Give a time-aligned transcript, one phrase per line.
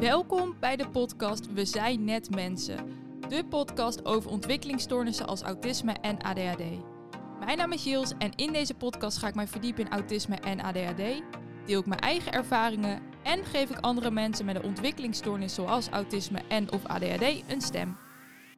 [0.00, 2.76] Welkom bij de podcast We zijn net mensen.
[3.28, 6.62] De podcast over ontwikkelingsstoornissen als autisme en ADHD.
[7.38, 10.60] Mijn naam is Jils en in deze podcast ga ik mij verdiepen in autisme en
[10.60, 11.22] ADHD.
[11.66, 16.42] Deel ik mijn eigen ervaringen en geef ik andere mensen met een ontwikkelingsstoornis zoals autisme
[16.48, 17.96] en of ADHD een stem.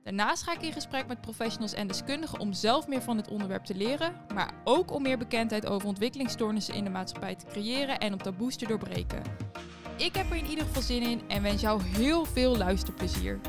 [0.02, 3.64] Daarnaast ga ik in gesprek met professionals en deskundigen om zelf meer van het onderwerp
[3.64, 8.12] te leren, maar ook om meer bekendheid over ontwikkelingsstoornissen in de maatschappij te creëren en
[8.12, 9.22] om taboes te doorbreken.
[9.98, 13.40] Ik heb er in ieder geval zin in en wens jou heel veel luisterplezier.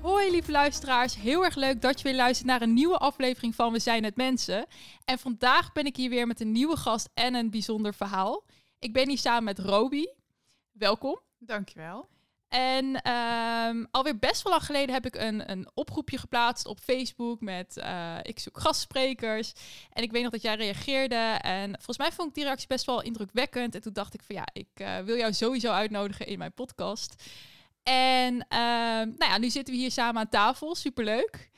[0.00, 3.72] Hoi lieve luisteraars, heel erg leuk dat je weer luistert naar een nieuwe aflevering van
[3.72, 4.66] We zijn het mensen.
[5.04, 8.44] En vandaag ben ik hier weer met een nieuwe gast en een bijzonder verhaal.
[8.78, 10.04] Ik ben hier samen met Roby.
[10.72, 11.20] Welkom.
[11.38, 12.08] Dankjewel.
[12.48, 17.40] En um, alweer best wel lang geleden heb ik een, een oproepje geplaatst op Facebook
[17.40, 19.52] met uh, ik zoek gastsprekers.
[19.92, 21.38] En ik weet nog dat jij reageerde.
[21.40, 23.74] En volgens mij vond ik die reactie best wel indrukwekkend.
[23.74, 27.22] En toen dacht ik van ja, ik uh, wil jou sowieso uitnodigen in mijn podcast.
[27.82, 30.74] En um, nou ja, nu zitten we hier samen aan tafel.
[30.74, 31.50] Superleuk.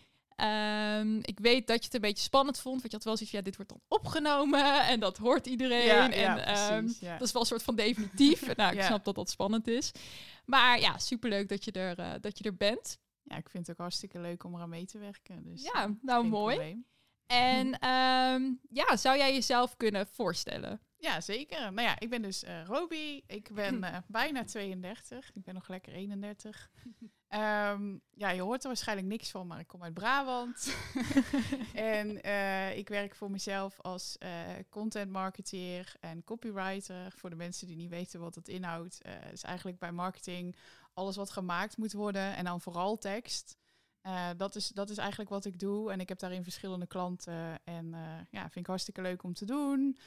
[0.42, 2.80] Um, ik weet dat je het een beetje spannend vond.
[2.80, 4.86] Want je had wel zoiets van, ja, dit wordt dan opgenomen.
[4.86, 5.84] En dat hoort iedereen.
[5.84, 6.34] Ja, en ja,
[6.78, 7.12] precies, ja.
[7.18, 8.46] dat is wel een soort van definitief.
[8.56, 9.92] nou, ik snap dat dat spannend is.
[10.44, 12.98] Maar ja, superleuk dat je er, uh, dat je er bent.
[13.22, 15.42] Ja, ik vind het ook hartstikke leuk om eraan mee te werken.
[15.42, 16.54] Dus, Ja, eh, nou mooi.
[16.54, 16.86] probleem.
[17.26, 20.80] En um, ja, zou jij jezelf kunnen voorstellen?
[21.00, 21.72] Ja, zeker.
[21.72, 23.22] Nou ja, ik ben dus uh, Roby.
[23.26, 25.30] Ik ben uh, bijna 32.
[25.34, 26.70] Ik ben nog lekker 31.
[27.28, 30.76] Um, ja, je hoort er waarschijnlijk niks van, maar ik kom uit Brabant.
[31.74, 34.18] en uh, ik werk voor mezelf als
[34.68, 37.12] content marketeer en copywriter.
[37.16, 39.00] Voor de mensen die niet weten wat dat inhoudt.
[39.32, 40.56] Is eigenlijk bij marketing
[40.94, 43.58] alles wat gemaakt moet worden en dan vooral tekst.
[44.06, 45.92] Uh, dat, is, dat is eigenlijk wat ik doe.
[45.92, 47.64] En ik heb daarin verschillende klanten.
[47.64, 49.98] En uh, ja, vind ik hartstikke leuk om te doen.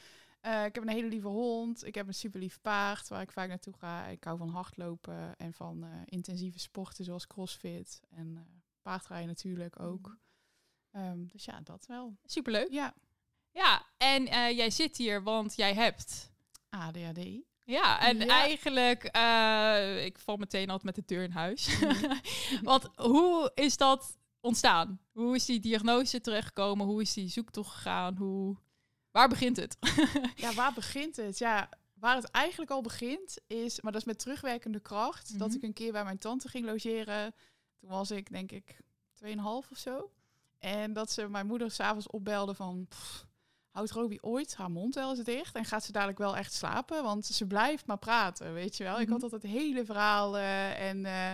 [0.45, 1.85] Uh, ik heb een hele lieve hond.
[1.85, 4.05] Ik heb een super lief paard waar ik vaak naartoe ga.
[4.05, 8.01] Ik hou van hardlopen en van intensieve sporten zoals crossfit.
[8.09, 8.47] En
[8.81, 10.17] paardrijden natuurlijk ook.
[10.91, 12.17] Um, dus ja, dat wel.
[12.25, 12.71] Superleuk.
[12.71, 12.93] Ja.
[13.51, 14.23] Ja, en
[14.55, 16.31] jij zit hier want jij hebt...
[16.69, 17.19] ADHD.
[17.65, 18.27] Ja, en Ja.
[18.27, 21.79] eigenlijk, uh, ik val meteen altijd met de deur in huis.
[22.61, 24.99] Want hoe is dat ontstaan?
[25.11, 26.85] Hoe is die diagnose terechtgekomen?
[26.85, 28.17] Hoe is die zoektocht gegaan?
[28.17, 28.57] Hoe...
[29.13, 29.77] Waar begint het?
[30.35, 31.37] ja, waar begint het?
[31.37, 35.47] Ja, waar het eigenlijk al begint is, maar dat is met terugwerkende kracht, mm -hmm.
[35.47, 37.33] dat ik een keer bij mijn tante ging logeren.
[37.79, 38.77] Toen was ik denk ik
[39.23, 40.11] 2,5 of zo.
[40.59, 42.85] En dat ze mijn moeder s'avonds opbelde van...
[42.89, 43.25] Pff,
[43.69, 47.03] houdt Roby ooit haar mond wel eens dicht en gaat ze dadelijk wel echt slapen?
[47.03, 48.91] Want ze blijft maar praten, weet je wel.
[48.91, 49.07] Mm -hmm.
[49.07, 51.33] Ik had altijd hele verhalen en uh,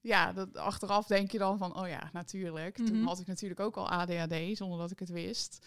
[0.00, 2.78] ja, dat, achteraf denk je dan van, oh ja, natuurlijk.
[2.78, 2.94] Mm -hmm.
[2.94, 5.66] Toen had ik natuurlijk ook al ADHD, zonder dat ik het wist.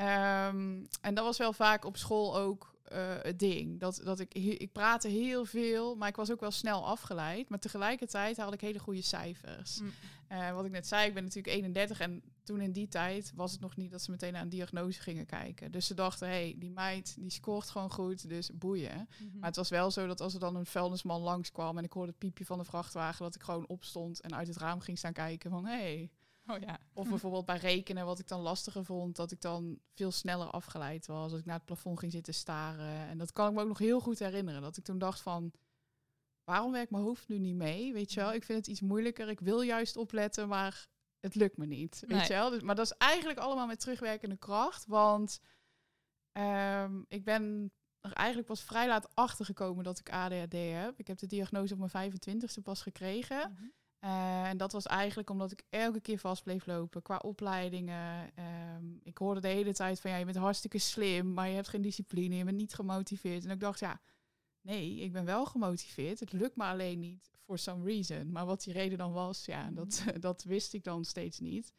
[0.00, 3.80] Um, en dat was wel vaak op school ook uh, het ding.
[3.80, 7.48] Dat, dat ik, ik praatte heel veel, maar ik was ook wel snel afgeleid.
[7.48, 9.80] Maar tegelijkertijd haalde ik hele goede cijfers.
[9.80, 9.92] Mm.
[10.32, 13.52] Uh, wat ik net zei, ik ben natuurlijk 31 en toen in die tijd was
[13.52, 15.72] het nog niet dat ze meteen naar een diagnose gingen kijken.
[15.72, 18.96] Dus ze dachten, hé, hey, die meid die scoort gewoon goed, dus boeien.
[18.96, 19.38] Mm -hmm.
[19.38, 22.10] Maar het was wel zo dat als er dan een vuilnisman langskwam en ik hoorde
[22.10, 25.12] het piepje van de vrachtwagen, dat ik gewoon opstond en uit het raam ging staan
[25.12, 26.10] kijken van, hé, hey,
[26.50, 26.78] Oh, ja.
[26.92, 31.06] Of bijvoorbeeld bij rekenen, wat ik dan lastiger vond, dat ik dan veel sneller afgeleid
[31.06, 31.32] was.
[31.32, 33.08] Als ik naar het plafond ging zitten staren.
[33.08, 34.62] En dat kan ik me ook nog heel goed herinneren.
[34.62, 35.52] Dat ik toen dacht van,
[36.44, 37.92] waarom werkt mijn hoofd nu niet mee?
[37.92, 39.28] Weet je wel, ik vind het iets moeilijker.
[39.28, 40.88] Ik wil juist opletten, maar
[41.20, 42.00] het lukt me niet.
[42.00, 42.26] Weet Nee.
[42.26, 42.50] je wel?
[42.50, 44.86] Dus, maar dat is eigenlijk allemaal met terugwerkende kracht.
[44.86, 45.40] Want
[46.32, 50.98] ehm, ik ben er eigenlijk pas vrij laat achter gekomen dat ik ADHD heb.
[50.98, 53.52] Ik heb de diagnose op mijn 25ste pas gekregen.
[53.52, 53.64] Mhm.
[54.04, 58.30] Uh, en dat was eigenlijk omdat ik elke keer vast bleef lopen qua opleidingen.
[58.76, 61.68] Um, ik hoorde de hele tijd van ja, je bent hartstikke slim, maar je hebt
[61.68, 63.44] geen discipline, je bent niet gemotiveerd.
[63.44, 64.00] En ik dacht ja,
[64.60, 66.20] nee, ik ben wel gemotiveerd.
[66.20, 68.32] Het lukt me alleen niet for some reason.
[68.32, 71.72] Maar wat die reden dan was, ja, dat, dat wist ik dan steeds niet.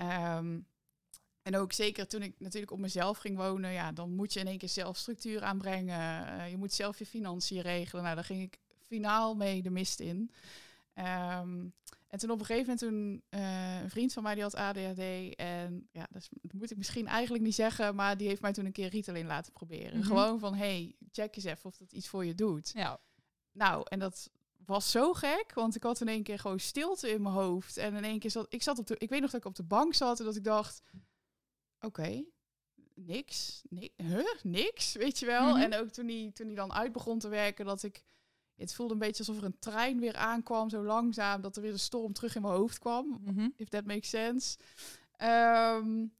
[0.00, 0.66] Um,
[1.42, 4.46] en ook zeker toen ik natuurlijk op mezelf ging wonen, ja, dan moet je in
[4.46, 6.26] één keer zelf structuur aanbrengen.
[6.26, 8.02] Uh, je moet zelf je financiën regelen.
[8.02, 10.30] Nou, daar ging ik finaal mee de mist in.
[10.94, 11.74] Um,
[12.08, 15.34] en toen op een gegeven moment toen uh, een vriend van mij die had ADHD
[15.34, 18.52] en ja, dat, is, dat, moet ik misschien eigenlijk niet zeggen, maar die heeft mij
[18.52, 19.94] toen een keer Ritalin laten proberen.
[19.94, 20.02] Mm -hmm.
[20.02, 22.70] Gewoon van hey, check eens even of dat iets voor je doet.
[22.74, 23.00] Ja.
[23.52, 24.30] Nou, en dat
[24.64, 27.94] was zo gek, want ik had in één keer gewoon stilte in mijn hoofd en
[27.94, 29.62] in één keer zat ik zat op de, ik weet nog dat ik op de
[29.62, 30.82] bank zat en dat ik dacht,
[31.80, 31.86] oké.
[31.86, 32.26] Okay,
[32.94, 35.42] niks, ni huh, niks, weet je wel.
[35.42, 35.72] Mm -hmm.
[35.72, 38.04] En ook toen hij toen die dan uit begon te werken, dat ik
[38.56, 41.72] het voelde een beetje alsof er een trein weer aankwam, zo langzaam, dat er weer
[41.72, 43.20] een storm terug in mijn hoofd kwam.
[43.24, 43.48] Mhm.
[43.56, 44.58] If that makes sense.
[45.22, 46.12] Um,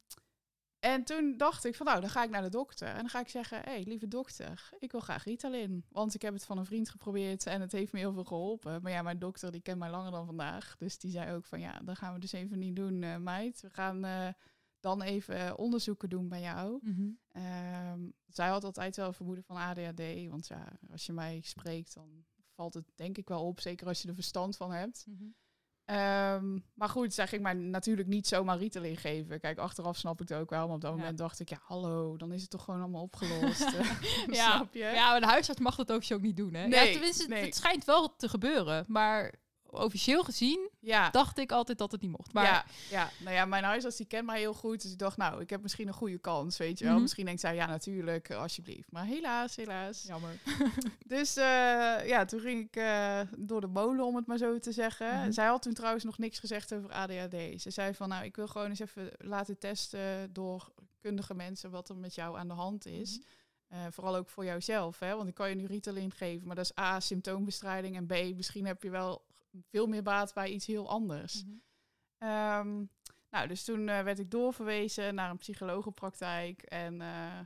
[0.85, 2.89] En toen dacht ik van nou, dan ga ik naar de dokter.
[2.89, 5.85] En dan ga ik zeggen, hé, hey, lieve dokter, ik wil graag Ritalin.
[5.89, 8.83] Want ik heb het van een vriend geprobeerd en het heeft me heel veel geholpen.
[8.83, 10.77] Maar ja, mijn dokter die kent mij langer dan vandaag.
[10.79, 13.61] Dus die zei ook van ja, dat gaan we dus even niet doen, uh, meid.
[13.61, 14.29] We gaan uh,
[14.85, 16.79] dan even onderzoeken doen bij jou.
[16.83, 17.19] Mm
[18.27, 20.29] zij had altijd wel vermoeden van ADHD.
[20.29, 23.61] Want ja, als je mij spreekt, dan valt het denk ik wel op.
[23.61, 25.05] Zeker als je er verstand van hebt.
[25.07, 25.35] Mm -hmm.
[25.87, 29.41] Um, maar goed, zij ging mij natuurlijk niet zomaar Ritalin geven.
[29.41, 30.67] Kijk, achteraf snap ik het ook wel.
[30.67, 33.63] Maar op dat moment dacht ik, ja, hallo, dan is het toch gewoon allemaal opgelost.
[33.63, 34.55] Eh, ja.
[34.55, 34.79] snap je?
[34.79, 36.67] Ja, maar de huisarts mag dat ook zo ook niet doen, hè?
[36.67, 37.45] Nee, ja, tenminste, nee.
[37.45, 38.85] het schijnt wel te gebeuren.
[38.89, 39.35] Maar
[39.75, 41.11] officieel gezien ja.
[41.11, 42.33] dacht ik altijd dat het niet mocht.
[42.33, 44.83] Maar ja, ja, nou ja, mijn huisarts die kent mij heel goed.
[44.83, 46.93] Dus ik dacht, nou, ik heb misschien een goede kans, weet je wel.
[46.93, 47.03] Mhm.
[47.03, 48.91] Misschien denkt zij, ja, natuurlijk, alsjeblieft.
[48.91, 50.05] Maar helaas, helaas.
[50.07, 50.39] jammer.
[51.07, 51.45] Dus eh,
[52.07, 55.21] ja, toen ging ik eh, door de molen, om het maar zo te zeggen.
[55.21, 55.33] Mhm.
[55.33, 57.63] Zij had toen trouwens nog niks gezegd over ADHD.
[57.63, 61.89] Ze zei van, nou, ik wil gewoon eens even laten testen door kundige mensen wat
[61.89, 63.19] er met jou aan de hand is.
[63.19, 63.27] Mhm.
[63.69, 65.17] Eh, vooral ook voor jouzelf, hè?
[65.17, 68.67] want ik kan je nu Ritalin geven, maar dat is A, symptoombestrijding en B, misschien
[68.67, 69.25] heb je wel
[69.63, 71.45] veel meer baat bij iets heel anders.
[72.19, 72.85] Ehm,
[73.31, 76.63] nou, dus toen eh, werd ik doorverwezen naar een psychologenpraktijk.
[76.63, 77.39] En eh,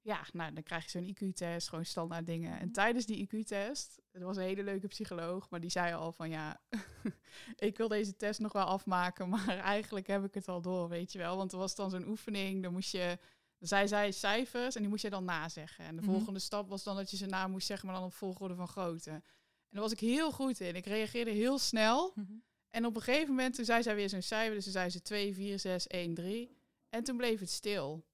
[0.00, 2.52] ja, nou, dan krijg je zo'n IQ-test, gewoon standaard dingen.
[2.58, 2.72] En Mhm.
[2.72, 6.60] tijdens die IQ-test, er was een hele leuke psycholoog, maar die zei al van ja,
[7.56, 11.12] ik wil deze test nog wel afmaken, maar eigenlijk heb ik het al door, weet
[11.12, 11.36] je wel.
[11.36, 13.18] Want er was dan zo'n oefening, dan moest je,
[13.58, 15.84] zij zei cijfers en die moest je dan nazeggen.
[15.84, 16.10] En de Mhm.
[16.10, 18.68] volgende stap was dan dat je ze na moest zeggen, maar dan op volgorde van
[18.68, 19.22] grootte.
[19.68, 20.76] En daar was ik heel goed in.
[20.76, 22.12] Ik reageerde heel snel.
[22.14, 22.32] Mhm.
[22.70, 24.54] En op een gegeven moment, toen zei zij weer zo'n cijfer.
[24.54, 26.56] Dus toen zei ze 2, 4, 6, 1, 3.
[26.88, 28.04] En toen bleef het stil.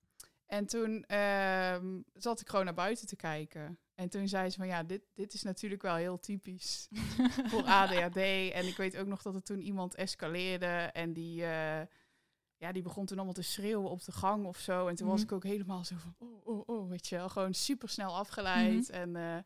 [0.47, 3.79] En toen ehm, zat ik gewoon naar buiten te kijken.
[3.95, 6.89] En toen zei ze van ja, dit, dit is natuurlijk wel heel typisch
[7.51, 8.17] voor ADHD.
[8.53, 10.67] En ik weet ook nog dat er toen iemand escaleerde.
[10.93, 11.81] En die, eh,
[12.57, 14.87] ja, die begon toen allemaal te schreeuwen op de gang of zo.
[14.87, 15.27] En toen was Mhm.
[15.29, 17.29] ik ook helemaal zo van oh, oh, oh, weet je wel.
[17.29, 18.89] Gewoon super snel afgeleid.
[18.89, 18.93] Mhm.
[19.01, 19.39] En eh,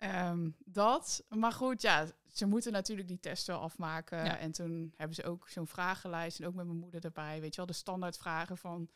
[0.00, 1.24] ehm, dat.
[1.28, 4.24] Maar goed, ja, ze moeten natuurlijk die test wel afmaken.
[4.24, 4.38] Ja.
[4.38, 6.40] En toen hebben ze ook zo'n vragenlijst.
[6.40, 7.40] En ook met mijn moeder erbij.
[7.40, 8.88] Weet je wel, de standaardvragen van...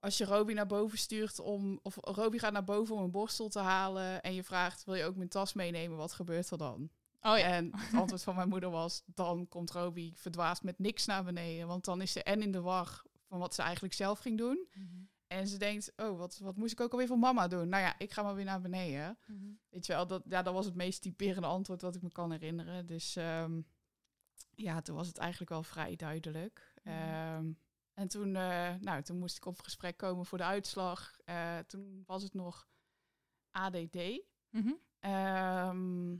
[0.00, 1.80] Als je Roby naar boven stuurt om...
[1.82, 4.22] Of Roby gaat naar boven om een borstel te halen...
[4.22, 5.96] en je vraagt, wil je ook mijn tas meenemen?
[5.96, 6.90] Wat gebeurt er dan?
[7.20, 7.44] Oh ja.
[7.44, 9.02] En het antwoord van mijn moeder was...
[9.06, 11.66] dan komt Roby verdwaasd met niks naar beneden.
[11.66, 14.68] Want dan is ze en in de war van wat ze eigenlijk zelf ging doen...
[14.74, 15.04] Mhm.
[15.32, 17.68] En ze denkt, oh, wat, wat moest ik ook alweer voor mama doen?
[17.68, 19.18] Nou ja, ik ga maar weer naar beneden.
[19.26, 19.50] Mhm.
[19.68, 22.30] Weet je wel, dat, ja, dat was het meest typerende antwoord wat ik me kan
[22.30, 22.86] herinneren.
[22.86, 23.60] Dus ehm,
[24.54, 26.74] ja, toen was het eigenlijk wel vrij duidelijk.
[26.82, 26.94] Mhm.
[26.94, 27.52] Ehm,
[27.94, 31.16] en toen, eh, nou, toen moest ik op gesprek komen voor de uitslag.
[31.24, 32.68] Eh, toen was het nog
[33.50, 34.22] ADD.
[34.50, 34.72] Mhm.
[34.98, 36.12] Ehm,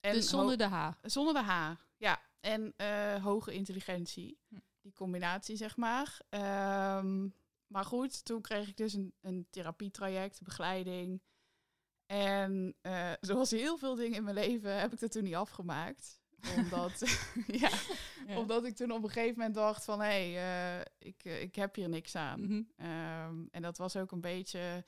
[0.00, 0.90] en Dus zonder de H.
[1.02, 2.20] zonder de H, ja.
[2.40, 4.38] En eh, hoge intelligentie.
[4.48, 4.58] Hm.
[4.80, 6.20] Die combinatie, zeg maar.
[6.28, 7.28] Ehm,
[7.74, 11.22] maar goed, toen kreeg ik dus een, een therapietraject, begeleiding.
[12.06, 16.22] En eh, zoals heel veel dingen in mijn leven heb ik dat toen niet afgemaakt.
[16.56, 17.00] Omdat,
[17.62, 17.70] ja,
[18.26, 18.38] Ja.
[18.38, 20.00] omdat ik toen op een gegeven moment dacht van...
[20.00, 22.40] hé, hey, eh, ik, eh, ik heb hier niks aan.
[22.40, 22.62] Mhm.
[22.76, 24.84] Ehm, en dat was ook een beetje,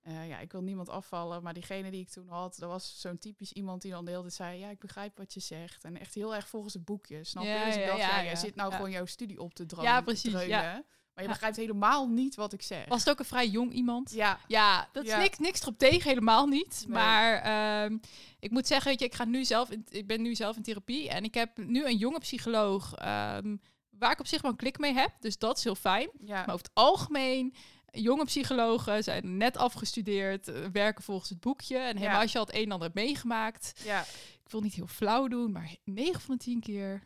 [0.00, 3.18] eh, ja, ik wil niemand afvallen, maar diegene die ik toen had, dat was zo'n
[3.18, 5.84] typisch iemand die dan de hele tijd zei, ja, ik begrijp wat je zegt.
[5.84, 7.50] En echt heel erg volgens het boekje, snap je?
[7.50, 9.92] Ja, dus ik ja, dacht, ja, ja, zit nou gewoon jouw studie op te dreunen.
[9.92, 10.84] Ja, precies, dreunen, ja.
[11.14, 12.86] Maar je begrijpt helemaal niet wat ik zeg.
[12.88, 14.12] Was het ook een vrij jong iemand?
[14.12, 15.18] Ja, Ja, dat is Ja.
[15.18, 16.84] niks, niks erop tegen, helemaal niet.
[16.86, 16.96] Nee.
[16.96, 17.98] Maar ehm,
[18.40, 20.62] ik moet zeggen, weet je, ik, ga nu zelf in, ik ben nu zelf in
[20.62, 23.56] therapie en ik heb nu een jonge psycholoog ehm,
[23.90, 25.10] waar ik op zich wel een klik mee heb.
[25.20, 26.10] Dus dat is heel fijn.
[26.24, 26.34] ja.
[26.34, 27.54] Maar over het algemeen,
[27.90, 31.76] jonge psychologen zijn net afgestudeerd, eh, werken volgens het boekje.
[31.78, 32.22] En helemaal Ja.
[32.22, 33.80] als je al het een en ander hebt meegemaakt.
[33.84, 34.04] ja.
[34.44, 37.02] Ik wil niet heel flauw doen, maar 9 van de 10 keer.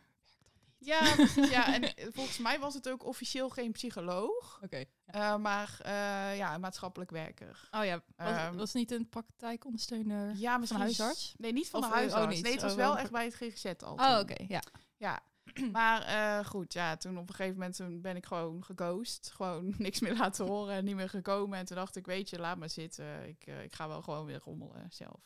[0.85, 4.83] Ja, precies, ja, en eh, volgens mij was het ook officieel geen psycholoog, Oké.
[5.05, 7.67] eh, maar eh, ja, een maatschappelijk werker.
[7.71, 10.35] Oh ja, was, Ehm, was niet een praktijkondersteuner?
[10.35, 11.33] Ja, misschien huisarts?
[11.37, 12.35] Nee, niet van Of, de eh, oh, huisarts.
[12.35, 12.43] niet.
[12.43, 13.93] Nee, het was Oh, wel wel- echt bij het GGZ al.
[13.93, 14.19] Oh, toen.
[14.19, 14.61] oké, ja.
[14.97, 15.19] Ja,
[15.71, 19.31] maar eh, goed, ja, toen op een gegeven moment toen ben ik gewoon geghost.
[19.33, 21.57] Gewoon niks meer laten horen en niet meer gekomen.
[21.59, 23.27] En toen dacht ik, weet je, laat maar zitten.
[23.27, 25.21] Ik, eh, ik ga wel gewoon weer rommelen zelf.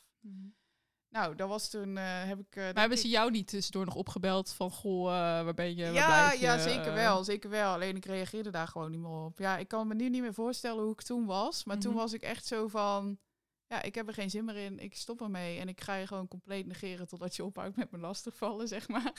[1.10, 2.46] Nou, dat was toen, eh, heb ik...
[2.54, 5.76] denk Maar hebben ik- ze jou niet tussendoor nog opgebeld van, goh, eh, waar ben
[5.76, 6.46] je, waar ja, blijf je?
[6.46, 7.74] ja, zeker wel, zeker wel.
[7.74, 9.40] Alleen ik reageerde daar gewoon niet meer op.
[9.40, 11.64] Ja, ik kan me nu niet meer voorstellen hoe ik toen was.
[11.64, 12.00] Maar toen Mhm.
[12.02, 13.18] was ik echt zo van...
[13.68, 14.80] Ja, ik heb er geen zin meer in.
[14.80, 15.60] Ik stop ermee.
[15.60, 19.14] En ik ga je gewoon compleet negeren totdat je ophoudt met me lastigvallen, zeg maar.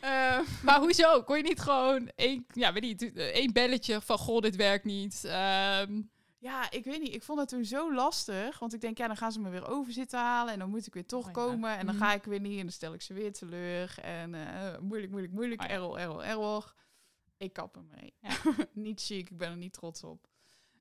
[0.62, 1.22] Maar hoezo?
[1.22, 5.24] Kon je niet gewoon één, ja, weet niet, één belletje van, goh, dit werkt niet.
[5.24, 6.00] Ehm,
[6.42, 7.14] Ja, ik weet niet.
[7.14, 8.58] Ik vond het toen zo lastig.
[8.58, 10.52] Want ik denk, ja, dan gaan ze me weer over zitten halen.
[10.52, 11.32] En dan moet ik weer toch Oh ja.
[11.32, 11.76] komen.
[11.78, 12.04] En dan Mhm.
[12.04, 12.56] ga ik weer niet.
[12.56, 13.98] En dan stel ik ze weer teleur.
[14.00, 15.60] En eh, moeilijk, moeilijk, moeilijk.
[15.62, 15.72] Oh ja.
[15.74, 16.74] Error, error, error.
[17.36, 18.14] Ik kap ermee.
[18.20, 18.30] Ja.
[18.72, 20.26] niet chic, ik ben er niet trots op.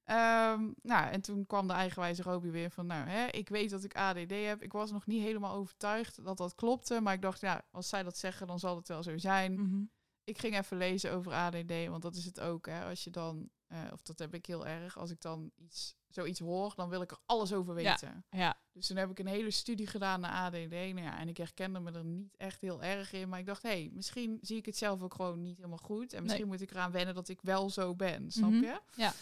[0.03, 3.83] Ehm, nou, en toen kwam de eigenwijze Roby weer van, nou, hè, ik weet dat
[3.83, 4.61] ik ADD heb.
[4.61, 8.03] Ik was nog niet helemaal overtuigd dat dat klopte, maar ik dacht, ja, als zij
[8.03, 9.53] dat zeggen, dan zal het wel zo zijn.
[9.53, 9.83] Mhm.
[10.23, 12.85] Ik ging even lezen over ADD, want dat is het ook, hè.
[12.85, 16.39] Als je dan, eh, of dat heb ik heel erg, als ik dan iets, zoiets
[16.39, 18.25] hoor, dan wil ik er alles over weten.
[18.29, 18.57] Ja.
[18.71, 20.69] Dus toen heb ik een hele studie gedaan naar ADD.
[20.69, 23.29] Nou ja, en ik herkende me er niet echt heel erg in.
[23.29, 26.13] Maar ik dacht, hé, hey, misschien zie ik het zelf ook gewoon niet helemaal goed.
[26.13, 28.31] En misschien moet ik eraan wennen dat ik wel zo ben.
[28.31, 28.63] Snap Mhm.
[28.63, 28.79] je?
[28.95, 29.13] Ja.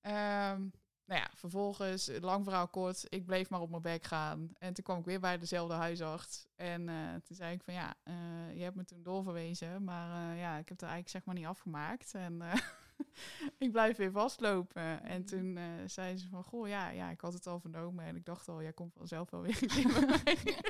[0.00, 0.60] Ehm,
[1.04, 4.50] nou ja, vervolgens, lang verhaal kort, ik bleef maar op mijn bek gaan.
[4.58, 6.46] En toen kwam ik weer bij dezelfde huisarts.
[6.56, 8.14] En eh, toen zei ik van ja, eh,
[8.56, 9.84] je hebt me toen doorverwezen.
[9.84, 12.14] Maar ja, ik heb er eigenlijk zeg maar niet afgemaakt.
[12.14, 12.38] En
[13.58, 15.02] ik blijf weer vastlopen.
[15.02, 18.04] En toen eh, zei ze van, goh, ja, ja, ik had het al vernomen.
[18.04, 19.60] En ik dacht al, jij komt vanzelf wel weer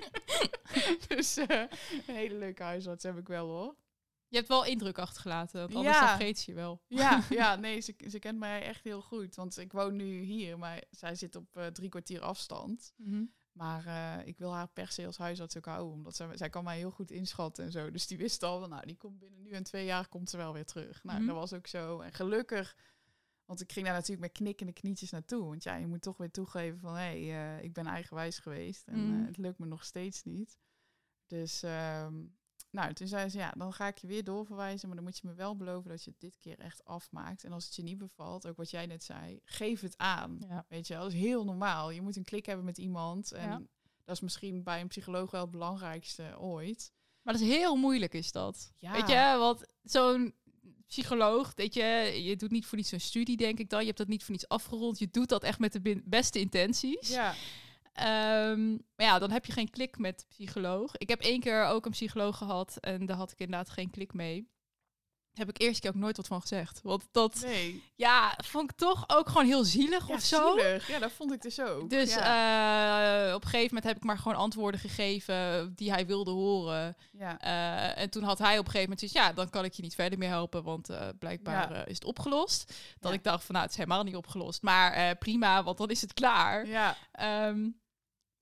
[1.08, 1.64] dus eh,
[2.06, 3.76] een hele leuke huisarts heb ik wel hoor.
[4.28, 6.08] Je hebt wel indruk achtergelaten, want anders Ja.
[6.16, 6.82] vergeet ze je wel.
[6.86, 9.34] Ja, ja nee, ze, ze kent mij echt heel goed.
[9.34, 12.92] Want ik woon nu hier, maar zij zit op eh, drie kwartier afstand.
[12.96, 13.24] Mhm.
[13.56, 16.64] Maar eh, ik wil haar per se als huisarts ook houden, omdat zij, zij kan
[16.64, 17.90] mij heel goed inschatten en zo.
[17.90, 20.36] Dus die wist al, van, nou, die komt binnen nu en twee jaar komt ze
[20.36, 21.04] wel weer terug.
[21.04, 21.26] Nou, Mhm.
[21.26, 22.00] dat was ook zo.
[22.00, 22.76] En gelukkig,
[23.44, 25.44] want ik ging daar natuurlijk met knikkende knietjes naartoe.
[25.44, 28.86] Want ja, je moet toch weer toegeven van, hé, hey, eh, ik ben eigenwijs geweest
[28.88, 29.20] en Mhm.
[29.20, 30.58] eh, het lukt me nog steeds niet.
[31.26, 32.14] Dus, ehm,
[32.76, 35.26] nou, toen zei ze, ja, dan ga ik je weer doorverwijzen, maar dan moet je
[35.26, 37.44] me wel beloven dat je het dit keer echt afmaakt.
[37.44, 40.38] En als het je niet bevalt, ook wat jij net zei, geef het aan.
[40.48, 40.64] Ja.
[40.68, 41.90] Weet je, dat is heel normaal.
[41.90, 43.32] Je moet een klik hebben met iemand.
[43.32, 43.62] En Ja.
[44.04, 46.92] dat is misschien bij een psycholoog wel het belangrijkste ooit.
[47.22, 48.72] Maar dat is heel moeilijk, is dat.
[48.76, 48.92] Ja.
[48.92, 50.34] Weet je, want zo'n
[50.86, 51.84] psycholoog, weet je,
[52.24, 53.80] je doet niet voor niets zo'n studie, denk ik dan.
[53.80, 54.98] Je hebt dat niet voor niets afgerond.
[54.98, 57.08] Je doet dat echt met de beste intenties.
[57.08, 57.34] Ja,
[57.96, 60.96] Ehm, maar ja, dan heb je geen klik met psycholoog.
[60.96, 64.12] Ik heb één keer ook een psycholoog gehad en daar had ik inderdaad geen klik
[64.12, 64.54] mee.
[65.32, 66.80] Daar heb ik eerst keer ook nooit wat van gezegd.
[66.82, 67.82] Want dat, nee.
[67.96, 70.52] ja, vond ik toch ook gewoon heel zielig Ja, of zo.
[70.56, 70.88] zielig.
[70.88, 71.90] Ja, dat vond ik dus ook.
[71.90, 73.28] Dus ja.
[73.28, 76.96] eh, op een gegeven moment heb ik maar gewoon antwoorden gegeven die hij wilde horen.
[77.12, 77.38] ja.
[77.40, 79.82] Eh, en toen had hij op een gegeven moment zoiets, ja, dan kan ik je
[79.82, 82.72] niet verder meer helpen, want eh, blijkbaar is het opgelost.
[83.00, 84.62] Dat ik dacht van, nou, het is helemaal niet opgelost.
[84.62, 86.66] Maar prima, want dan is het klaar.
[86.66, 86.96] ja.
[87.12, 87.68] Ehm,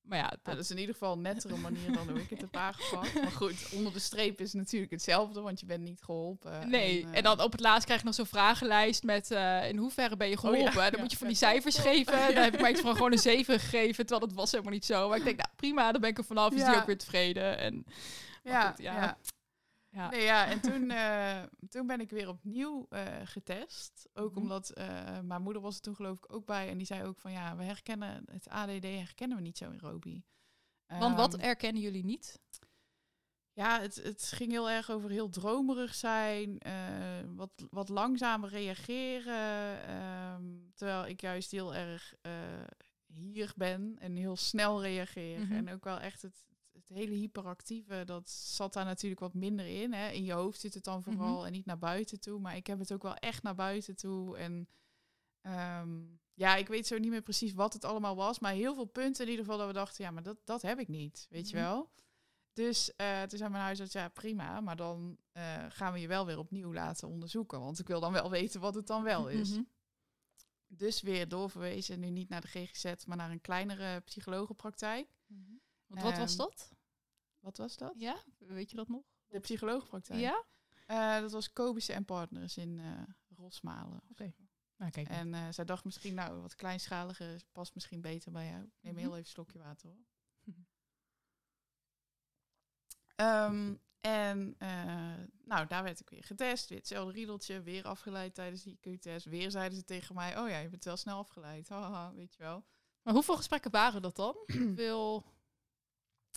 [0.04, 2.40] maar ja, Nou, dat, is in ieder geval een nettere manier dan hoe ik het
[2.46, 3.14] heb aangepakt.
[3.14, 6.68] Maar goed, onder de streep is het natuurlijk hetzelfde, want je bent niet geholpen.
[6.68, 7.02] nee.
[7.02, 9.76] En, En, eh, dan op het laatst krijg je nog zo'n vragenlijst met eh, in
[9.76, 10.82] hoeverre ben je Oh ja, geholpen.
[10.82, 11.00] dan ja.
[11.00, 12.12] moet je van die cijfers geven.
[12.34, 14.84] Dan heb ik mij iets van gewoon een 7 gegeven, terwijl dat was helemaal niet
[14.84, 15.08] zo.
[15.08, 16.52] Maar ik denk, nou prima, dan ben ik er vanaf.
[16.52, 17.58] Is die ook weer tevreden.
[17.58, 17.84] En
[18.44, 19.18] ja, goed, ja.
[19.94, 20.10] Ja.
[20.10, 24.08] Nee, ja, en toen, eh, toen ben ik weer opnieuw eh, getest.
[24.14, 24.40] Ook Mhm.
[24.40, 26.68] omdat eh, mijn moeder was er toen geloof ik ook bij.
[26.68, 29.78] En die zei ook van ja, we herkennen het ADD herkennen we niet zo in
[29.78, 30.22] Roby.
[30.86, 32.38] want wat Ehm, erkennen jullie niet?
[33.52, 36.58] Ja, het, het ging heel erg over heel dromerig zijn,
[37.36, 39.82] wat, wat langzamer reageren.
[39.86, 40.42] ehm,
[40.74, 42.14] terwijl ik juist heel erg
[43.06, 45.40] hier ben en heel snel reageer.
[45.40, 45.52] Mhm.
[45.52, 46.44] En ook wel echt het,
[46.86, 49.92] het hele hyperactieve, dat zat daar natuurlijk wat minder in.
[49.92, 50.10] Hè.
[50.10, 51.46] In je hoofd zit het dan vooral Mhm.
[51.46, 52.40] en niet naar buiten toe.
[52.40, 54.36] Maar ik heb het ook wel echt naar buiten toe.
[54.36, 54.68] En
[55.40, 56.02] ehm,
[56.34, 58.38] ja, ik weet zo niet meer precies wat het allemaal was.
[58.38, 60.78] Maar heel veel punten in ieder geval dat we dachten, ja, maar dat, dat heb
[60.78, 61.26] ik niet.
[61.30, 61.64] Weet je Mhm.
[61.64, 61.90] wel?
[62.52, 66.26] Dus eh toen zei mijn huisarts, ja prima, maar dan eh, gaan we je wel
[66.26, 67.60] weer opnieuw laten onderzoeken.
[67.60, 69.50] Want ik wil dan wel weten wat het dan wel is.
[69.50, 69.62] Mhm.
[70.66, 75.08] Dus weer doorverwezen, nu niet naar de GGZ, maar naar een kleinere psychologenpraktijk.
[75.86, 76.72] Want wat was Ehm, dat?
[77.44, 77.92] Wat was dat?
[77.96, 79.02] Ja, weet je dat nog?
[79.28, 80.20] De psychologenpraktijk.
[80.20, 80.44] Ja?
[80.86, 83.02] Eh, dat was Kobische en Partners in eh
[83.36, 84.00] Rosmalen.
[84.10, 84.34] Oké.
[84.76, 85.08] Nou, kijk.
[85.08, 88.62] En eh, zij dacht misschien, nou, wat kleinschalige past misschien beter bij jou.
[88.62, 89.00] Ik Neem Mhm.
[89.02, 90.04] heel even een slokje water hoor.
[93.16, 94.56] Ehm, en
[95.44, 96.68] nou, daar werd ik weer getest.
[96.68, 97.62] Weer hetzelfde riedeltje.
[97.62, 99.26] Weer afgeleid tijdens die IQ-test.
[99.26, 101.68] Weer zeiden ze tegen mij, oh ja, je bent wel snel afgeleid.
[101.74, 102.64] Haha, weet je wel.
[103.02, 104.36] Maar hoeveel gesprekken waren dat dan?
[104.58, 105.24] Hoeveel...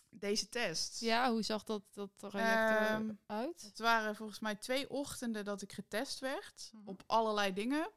[0.09, 0.99] Deze test.
[0.99, 3.61] Ja, hoe zag dat, dat traject Ehm, eruit?
[3.61, 6.69] Het waren volgens mij twee ochtenden dat ik getest werd.
[6.73, 6.87] Mhm.
[6.87, 7.91] Op allerlei dingen.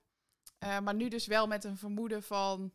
[0.59, 2.73] Eh, maar nu dus wel met een vermoeden van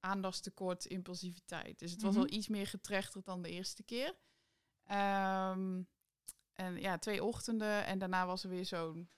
[0.00, 1.78] aandachtstekort, impulsiviteit.
[1.78, 2.20] Dus het was Mhm.
[2.22, 4.14] al iets meer getrechterd dan de eerste keer.
[4.84, 5.82] Ehm,
[6.52, 7.84] en ja, twee ochtenden.
[7.86, 9.10] En daarna was er weer zo'n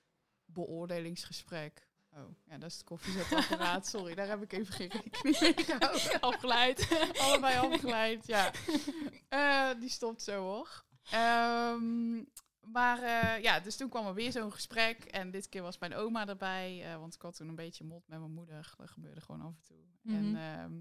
[0.45, 1.89] beoordelingsgesprek.
[2.17, 3.87] Oh, ja, dat is het koffiezetapparaat.
[3.97, 6.21] Sorry, daar heb ik even geen rekening mee gehouden.
[6.21, 6.89] Afgeleid.
[7.23, 8.51] Allebei afgeleid, ja.
[9.29, 10.85] Eh, die stopt zo hoor.
[11.11, 12.17] Ehm,
[12.61, 15.05] maar eh, ja, dus toen kwam er weer zo'n gesprek.
[15.05, 16.85] En dit keer was mijn oma erbij.
[16.93, 18.75] eh, want ik had toen een beetje mot met mijn moeder.
[18.77, 20.13] Dat gebeurde gewoon af en toe.
[20.15, 20.81] En Mhm.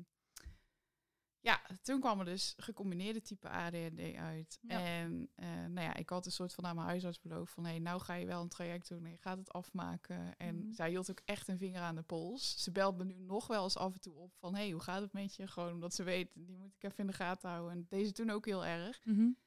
[1.41, 4.59] Ehm, ja, toen kwam er dus gecombineerde type ADHD uit.
[4.67, 7.63] En uh, nou ja, ik had een soort van aan mijn huisarts beloofd van...
[7.63, 10.37] hé, hey, nou ga je wel een traject doen en je gaat het afmaken.
[10.37, 10.71] En mhm.
[10.71, 12.63] zij hield ook echt een vinger aan de pols.
[12.63, 14.55] Ze belt me nu nog wel eens af en toe op van...
[14.55, 15.47] hé, hey, hoe gaat het met je?
[15.47, 17.71] Gewoon omdat ze weet, die moet ik even in de gaten houden.
[17.71, 18.99] En deze toen ook heel erg.
[19.03, 19.37] Mm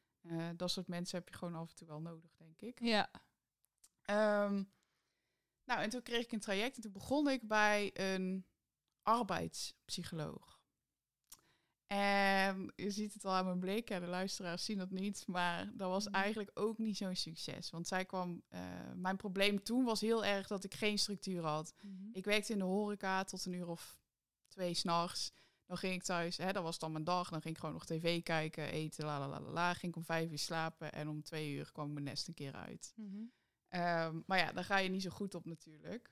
[0.57, 2.81] dat soort mensen heb je gewoon af en toe wel nodig, denk ik.
[2.81, 3.11] Ja.
[4.45, 4.73] Um,
[5.65, 8.47] nou, en toen kreeg ik een traject en toen begon ik bij een
[9.03, 10.51] arbeidspsycholoog.
[11.93, 15.89] En je ziet het al aan mijn blik, de luisteraars zien dat niet, maar dat
[15.89, 16.15] was mhm.
[16.15, 17.71] eigenlijk ook niet zo'n succes.
[17.71, 18.61] Want zij kwam, uh,
[18.95, 21.75] mijn probleem toen was heel erg dat ik geen structuur had.
[21.81, 21.95] Mhm.
[22.13, 23.99] Ik werkte in de horeca tot een uur of
[24.49, 25.33] twee s'nachts.
[25.67, 27.87] Dan ging ik thuis, hè, dat was dan mijn dag, dan ging ik gewoon nog
[27.87, 29.75] tv kijken, eten, la la la la.
[29.75, 32.55] Ging ik om vijf uur slapen en om twee uur kwam mijn nest een keer
[32.55, 32.93] uit.
[32.97, 33.23] Mhm.
[33.69, 36.11] Ehm, maar ja, daar ga je niet zo goed op natuurlijk.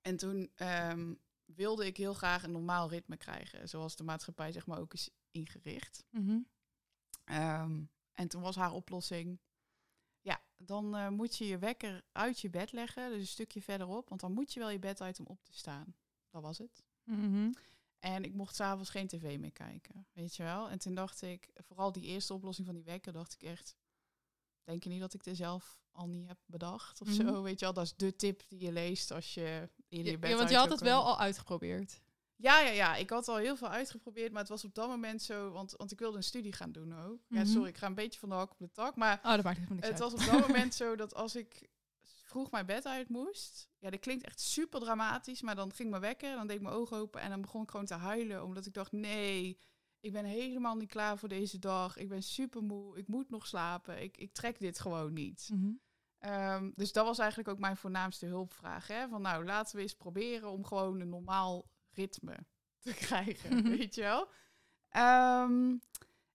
[0.00, 1.20] En toen um,
[1.54, 5.10] wilde ik heel graag een normaal ritme krijgen, zoals de maatschappij zeg maar ook is
[5.30, 6.04] ingericht.
[6.10, 6.38] Mhm.
[7.24, 9.40] Ehm, en toen was haar oplossing,
[10.20, 14.08] ja, dan uh, moet je je wekker uit je bed leggen, dus een stukje verderop,
[14.08, 15.96] want dan moet je wel je bed uit om op te staan.
[16.30, 16.84] Dat was het.
[17.04, 17.52] Mhm.
[17.98, 20.70] En ik mocht s'avonds geen tv meer kijken, weet je wel.
[20.70, 23.76] En toen dacht ik, vooral die eerste oplossing van die wekker, dacht ik echt,
[24.62, 27.22] denk je niet dat ik er zelf al niet heb bedacht of zo?
[27.22, 27.42] Mhm.
[27.42, 30.30] Weet je wel, dat is de tip die je leest als je in je bed
[30.30, 32.00] Ja, want je had het wel al uitgeprobeerd.
[32.36, 32.96] Ja, ja, ja.
[32.96, 35.92] Ik had al heel veel uitgeprobeerd, maar het was op dat moment zo, want, want
[35.92, 37.20] ik wilde een studie gaan doen ook.
[37.28, 37.46] Ja, mhm.
[37.46, 39.60] sorry, ik ga een beetje van de hak op de tak, maar oh, dat maakt
[39.80, 41.68] het was op dat moment zo dat als ik
[42.32, 46.02] vroeg mijn bed uit moest, ja, dat klinkt echt super dramatisch, maar dan ging mijn
[46.02, 48.66] wekker, dan deed ik mijn ogen open en dan begon ik gewoon te huilen, omdat
[48.66, 49.58] ik dacht, nee,
[50.02, 51.96] ik ben helemaal niet klaar voor deze dag.
[51.96, 52.98] Ik ben super moe.
[52.98, 54.02] Ik moet nog slapen.
[54.02, 55.48] Ik, ik trek dit gewoon niet.
[55.52, 55.72] Mhm.
[56.18, 58.86] Ehm, dus dat was eigenlijk ook mijn voornaamste hulpvraag.
[58.86, 59.08] Hè?
[59.08, 62.36] Van nou, laten we eens proberen om gewoon een normaal ritme
[62.78, 63.56] te krijgen.
[63.56, 63.68] Mhm.
[63.68, 64.28] Weet je wel?
[64.88, 65.76] Ehm,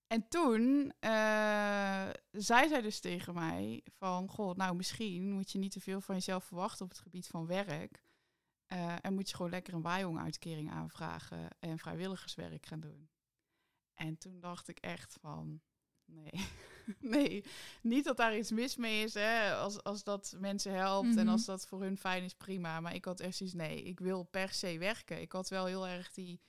[0.08, 4.28] en toen uh, zei zij dus tegen mij van...
[4.28, 7.46] Goh, nou misschien moet je niet te veel van jezelf verwachten op het gebied van
[7.46, 8.04] werk.
[8.74, 13.10] Uh, en moet je gewoon lekker een waaijong-uitkering aanvragen en vrijwilligerswerk gaan doen.
[13.98, 15.62] En toen dacht ik echt van,
[16.06, 16.32] nee,
[17.00, 17.44] nee,
[17.82, 21.30] niet dat daar iets mis mee is, hè, als, als dat mensen helpt en mhm.
[21.30, 22.80] als dat voor hun fijn is, prima.
[22.80, 25.22] Maar ik had echt zoiets, nee, ik wil per se werken.
[25.22, 26.42] Ik had wel heel erg die,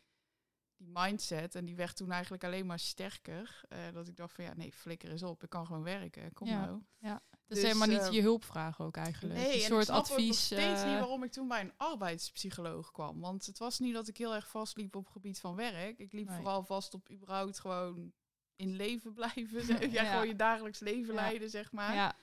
[0.76, 3.60] die mindset en die werd toen eigenlijk alleen maar sterker.
[3.68, 6.48] Uh, dat ik dacht van, ja, nee, flikker eens op, ik kan gewoon werken, kom
[6.48, 6.82] ja, nou.
[6.98, 7.22] Ja.
[7.48, 9.40] Dus, helemaal niet ehm, je hulpvraag ook eigenlijk.
[9.40, 10.50] Nee, een soort advies.
[10.50, 13.20] Ik steeds niet eh, waarom ik toen bij een arbeidspsycholoog kwam.
[13.20, 15.98] Want het was niet dat ik heel erg vastliep op het gebied van werk.
[15.98, 18.12] Ik liep vooral vast op überhaupt gewoon
[18.56, 19.66] in leven blijven.
[19.66, 21.94] ja, ja, gewoon je dagelijks leven leiden, zeg maar.
[21.94, 22.16] Ja.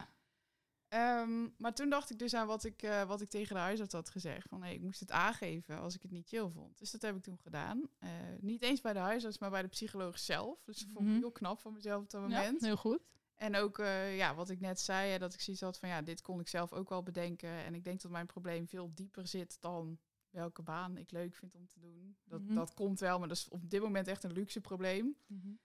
[1.21, 3.93] Um, maar toen dacht ik dus aan wat ik, uh, wat ik tegen de huisarts
[3.93, 4.47] had gezegd.
[4.49, 6.77] Van hey, ik moest het aangeven als ik het niet chill vond.
[6.79, 7.89] Dus dat heb ik toen gedaan.
[7.99, 8.09] Uh,
[8.39, 10.63] niet eens bij de huisarts, maar bij de psycholoog zelf.
[10.63, 11.19] Dus dat vond ik mm -hmm.
[11.19, 12.59] heel knap van mezelf op dat moment.
[12.61, 12.99] Ja, heel goed.
[13.35, 16.01] En ook, uh, ja, wat ik net zei, hè, dat ik zoiets had van, ja,
[16.01, 17.49] dit kon ik zelf ook wel bedenken.
[17.49, 21.55] En ik denk dat mijn probleem veel dieper zit dan welke baan ik leuk vind
[21.55, 22.17] om te doen.
[22.23, 22.55] Dat, mm -hmm.
[22.55, 25.17] dat komt wel, maar dat is op dit moment echt een luxe probleem.
[25.27, 25.59] Mm -hmm.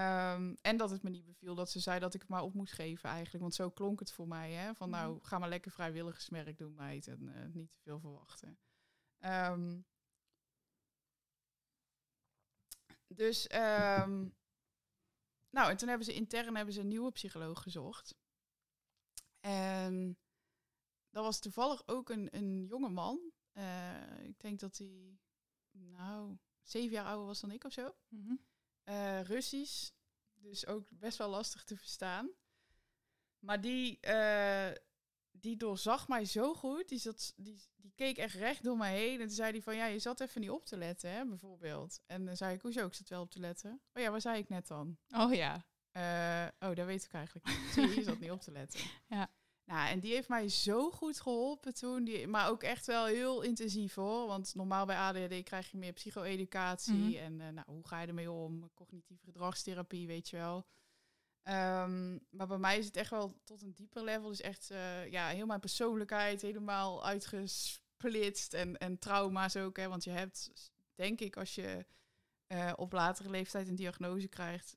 [0.00, 2.54] um, en dat het me niet beviel dat ze zei dat ik het maar op
[2.54, 3.42] moest geven eigenlijk.
[3.42, 4.74] Want zo klonk het voor mij, hè.
[4.74, 7.06] Van nou, ga maar lekker vrijwilligersmerk doen, meid.
[7.06, 8.58] En uh, niet te veel verwachten.
[9.20, 9.84] Um,
[13.06, 13.50] dus...
[13.54, 14.34] Um,
[15.56, 18.14] nou, en toen hebben ze intern hebben ze een nieuwe psycholoog gezocht.
[19.40, 20.18] En
[21.10, 23.32] dat was toevallig ook een, een jonge man.
[23.52, 25.18] Uh, ik denk dat hij,
[25.70, 27.94] nou, zeven jaar ouder was dan ik of zo.
[28.08, 28.40] Mm -hmm.
[28.84, 29.90] uh, Russisch,
[30.34, 32.30] dus ook best wel lastig te verstaan.
[33.38, 34.70] Maar die, uh,
[35.40, 36.88] die doorzag mij zo goed.
[36.88, 39.20] Die, zat, die, die keek echt recht door mij heen.
[39.20, 42.00] En toen zei hij van, ja, je zat even niet op te letten, hè, bijvoorbeeld.
[42.06, 43.80] En dan zei ik, hoezo, ik zat wel op te letten.
[43.92, 44.96] Oh ja, waar zei ik net dan?
[45.08, 45.64] Oh ja.
[45.96, 47.72] Uh, oh, dat weet ik eigenlijk niet.
[47.72, 48.80] Zie je, zat niet op te letten.
[49.08, 49.30] Ja.
[49.64, 52.04] Nou, en die heeft mij zo goed geholpen toen.
[52.04, 54.26] Die, maar ook echt wel heel intensief hoor.
[54.26, 56.94] Want normaal bij ADHD krijg je meer psycho-educatie.
[56.94, 57.14] Mm -hmm.
[57.14, 58.70] En uh, nou, hoe ga je ermee om?
[58.74, 60.66] Cognitieve gedragstherapie, weet je wel.
[61.48, 64.28] Um, maar bij mij is het echt wel tot een dieper level.
[64.28, 68.54] Dus echt uh, ja, heel mijn persoonlijkheid helemaal uitgesplitst.
[68.54, 69.76] En, en trauma's ook.
[69.76, 70.50] Hè, want je hebt,
[70.94, 71.86] denk ik, als je
[72.48, 74.76] uh, op latere leeftijd een diagnose krijgt,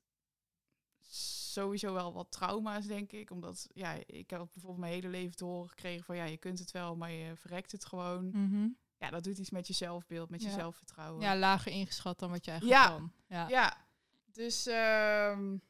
[1.52, 3.30] sowieso wel wat trauma's, denk ik.
[3.30, 6.58] Omdat ja, ik heb bijvoorbeeld mijn hele leven te horen gekregen van ja, je kunt
[6.58, 8.24] het wel, maar je verrekt het gewoon.
[8.24, 8.78] Mm -hmm.
[8.96, 10.48] Ja, dat doet iets met je zelfbeeld, met ja.
[10.48, 11.22] je zelfvertrouwen.
[11.22, 12.88] Ja, lager ingeschat dan wat je eigenlijk ja.
[12.88, 13.12] kan.
[13.26, 13.86] Ja, ja.
[14.32, 15.62] Dus um,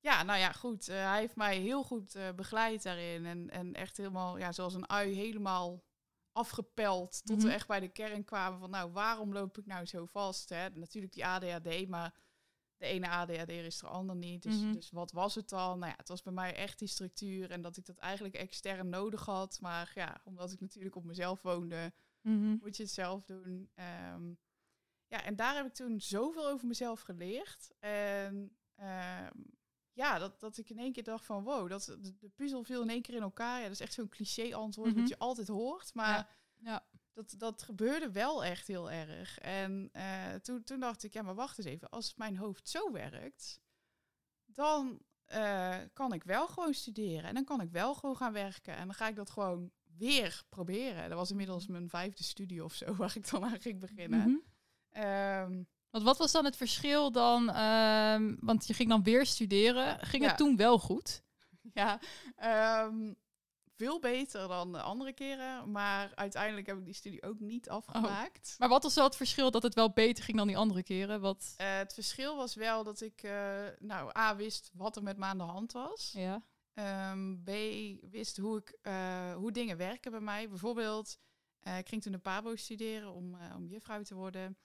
[0.00, 0.88] ja, nou ja, goed.
[0.88, 3.26] Uh, hij heeft mij heel goed uh, begeleid daarin.
[3.26, 5.84] En, en echt helemaal, ja, zoals een ui, helemaal
[6.32, 7.46] afgepeld tot Mhm.
[7.46, 10.48] we echt bij de kern kwamen van, nou, waarom loop ik nou zo vast?
[10.48, 10.68] Hè?
[10.70, 12.14] Natuurlijk die ADHD, maar
[12.76, 14.42] de ene ADHD is de ander niet.
[14.42, 14.72] Dus, Mhm.
[14.72, 15.78] dus wat was het dan?
[15.78, 18.88] Nou ja, het was bij mij echt die structuur en dat ik dat eigenlijk extern
[18.88, 19.58] nodig had.
[19.60, 22.56] Maar ja, omdat ik natuurlijk op mezelf woonde, Mhm.
[22.60, 23.70] moet je het zelf doen.
[23.74, 24.28] Ehm,
[25.06, 27.70] ja, en daar heb ik toen zoveel over mezelf geleerd.
[27.78, 29.32] En ehm,
[29.98, 32.82] ja, dat, dat ik in één keer dacht van wow, dat, de, de puzzel viel
[32.82, 33.56] in één keer in elkaar.
[33.56, 35.00] Ja, dat is echt zo'n cliché antwoord Mhm.
[35.00, 35.94] wat je altijd hoort.
[35.94, 36.28] Maar Ja,
[36.70, 36.86] ja.
[37.12, 39.38] Dat, dat gebeurde wel echt heel erg.
[39.38, 41.88] En eh, toen, toen dacht ik, ja, maar wacht eens even.
[41.88, 43.60] Als mijn hoofd zo werkt,
[44.44, 47.24] dan eh, kan ik wel gewoon studeren.
[47.24, 48.76] En dan kan ik wel gewoon gaan werken.
[48.76, 51.08] En dan ga ik dat gewoon weer proberen.
[51.08, 54.20] Dat was inmiddels mijn vijfde studie of zo, waar ik dan aan ging beginnen.
[54.20, 54.36] Mhm.
[54.90, 57.50] Ehm, Want wat was dan het verschil dan?
[57.50, 60.06] ehm, want je ging dan weer studeren.
[60.06, 60.28] Ging Ja.
[60.28, 61.22] het toen wel goed?
[61.74, 62.00] ja,
[62.36, 63.12] ehm,
[63.76, 65.70] veel beter dan de andere keren.
[65.70, 68.54] Maar uiteindelijk heb ik die studie ook niet afgemaakt.
[68.58, 71.20] Maar wat was wel het verschil dat het wel beter ging dan die andere keren?
[71.20, 71.54] Wat...
[71.56, 75.24] Eh, het verschil was wel dat ik, eh, nou, A, wist wat er met me
[75.24, 76.12] aan de hand was.
[76.16, 76.42] Ja.
[76.74, 77.50] Ehm, B,
[78.10, 80.48] wist hoe, ik, eh, hoe dingen werken bij mij.
[80.48, 81.18] Bijvoorbeeld,
[81.78, 84.56] ik ging toen de PABO studeren om, om juffrouw te worden.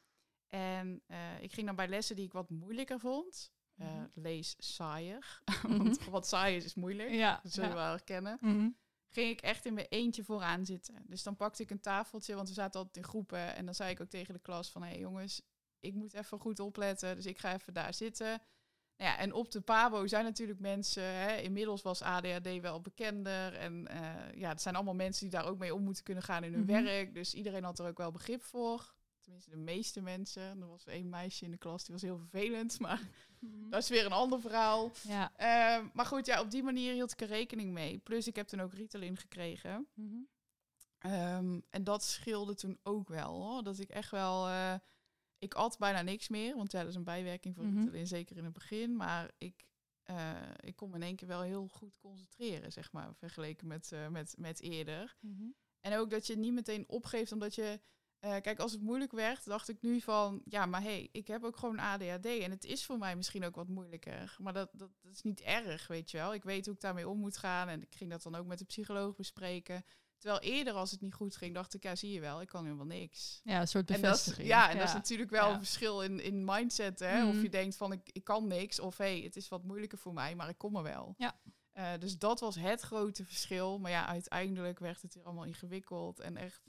[0.54, 3.52] En eh, ik ging dan bij lessen die ik wat moeilijker vond.
[3.76, 4.08] Eh, Mhm.
[4.14, 5.42] lees saaier.
[5.68, 5.78] Mhm.
[5.78, 7.10] Want wat saai is, is moeilijk.
[7.10, 7.40] Ja.
[7.44, 7.76] Dat zullen ja.
[7.76, 8.38] we wel herkennen.
[8.42, 8.70] Mhm.
[9.10, 11.04] Ging ik echt in mijn eentje vooraan zitten.
[11.08, 13.56] Dus dan pakte ik een tafeltje, want we zaten altijd in groepen.
[13.56, 14.82] En dan zei ik ook tegen de klas van...
[14.84, 15.42] hé hey jongens,
[15.80, 17.16] ik moet even goed opletten.
[17.16, 18.28] Dus ik ga even daar zitten.
[18.98, 21.04] Nou ja, en op de PABO zijn natuurlijk mensen...
[21.04, 23.54] Hè, inmiddels was ADHD wel bekender.
[23.54, 26.44] En eh, ja, het zijn allemaal mensen die daar ook mee om moeten kunnen gaan
[26.44, 27.14] in hun werk.
[27.14, 28.94] Dus iedereen had er ook wel begrip voor.
[29.24, 30.62] Tenminste, de meeste mensen.
[30.62, 32.80] Er was één meisje in de klas, die was heel vervelend.
[32.80, 33.02] Maar
[33.70, 34.92] dat is weer een ander verhaal.
[35.08, 35.32] Ja.
[35.36, 37.98] Ehm, maar goed, ja, op die manier hield ik er rekening mee.
[37.98, 39.88] Plus ik heb toen ook Ritalin gekregen.
[39.94, 40.16] Mhm.
[40.98, 43.42] Ehm, en dat scheelde toen ook wel.
[43.42, 43.64] Hoor.
[43.64, 44.48] Dat ik echt wel...
[44.48, 44.76] eh,
[45.38, 46.56] ik at bijna niks meer.
[46.56, 47.80] Want ja, dat is een bijwerking van Mhm.
[47.80, 48.96] Ritalin, zeker in het begin.
[48.96, 49.66] Maar ik,
[50.04, 53.16] eh, ik kon me in één keer wel heel goed concentreren, zeg maar.
[53.16, 55.16] Vergeleken met, eh, met, met eerder.
[55.20, 55.44] Mhm.
[55.80, 57.80] En ook dat je niet meteen opgeeft omdat je...
[58.24, 60.42] eh, kijk, als het moeilijk werd, dacht ik nu van...
[60.46, 62.26] Ja, maar hé, hey, ik heb ook gewoon ADHD.
[62.26, 64.36] En het is voor mij misschien ook wat moeilijker.
[64.40, 66.34] Maar dat, dat, dat is niet erg, weet je wel.
[66.34, 67.68] Ik weet hoe ik daarmee om moet gaan.
[67.68, 69.86] En ik ging dat dan ook met de psycholoog bespreken.
[70.18, 71.84] Terwijl eerder, als het niet goed ging, dacht ik...
[71.84, 73.42] Ja, zie je wel, ik kan helemaal niks.
[73.44, 74.48] ja, een soort En dat, is, bevestiging.
[74.48, 75.54] ja, en dat is natuurlijk wel Ja.
[75.54, 77.00] een verschil in, in mindset.
[77.00, 77.28] Hè?
[77.28, 77.44] Of Mhm.
[77.44, 78.80] je denkt van, ik, ik kan niks.
[78.80, 81.14] Of hé, hey, het is wat moeilijker voor mij, maar ik kom er wel.
[81.18, 81.40] Ja.
[81.72, 83.80] Eh, dus dat was het grote verschil.
[83.80, 86.20] Maar ja, uiteindelijk werd het weer allemaal ingewikkeld.
[86.20, 86.62] En echt,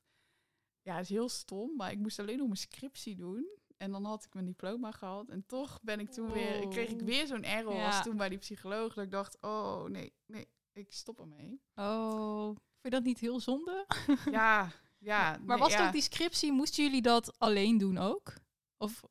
[0.85, 1.77] ja, het is heel stom.
[1.77, 3.47] Maar ik moest alleen nog mijn scriptie doen.
[3.77, 5.29] En dan had ik mijn diploma gehad.
[5.29, 7.87] En toch ben ik toen weer, kreeg ik weer zo'n error Ja.
[7.87, 8.95] als toen bij die psycholoog.
[8.95, 11.61] Dat ik dacht, oh nee, nee, ik stop ermee.
[11.75, 13.87] Oh, vind je dat niet heel zonde?
[14.31, 15.31] ja, ja.
[15.47, 15.87] Maar nee, was ja.
[15.87, 18.35] ook die scriptie, moesten jullie dat alleen doen ook?
[18.77, 19.03] Of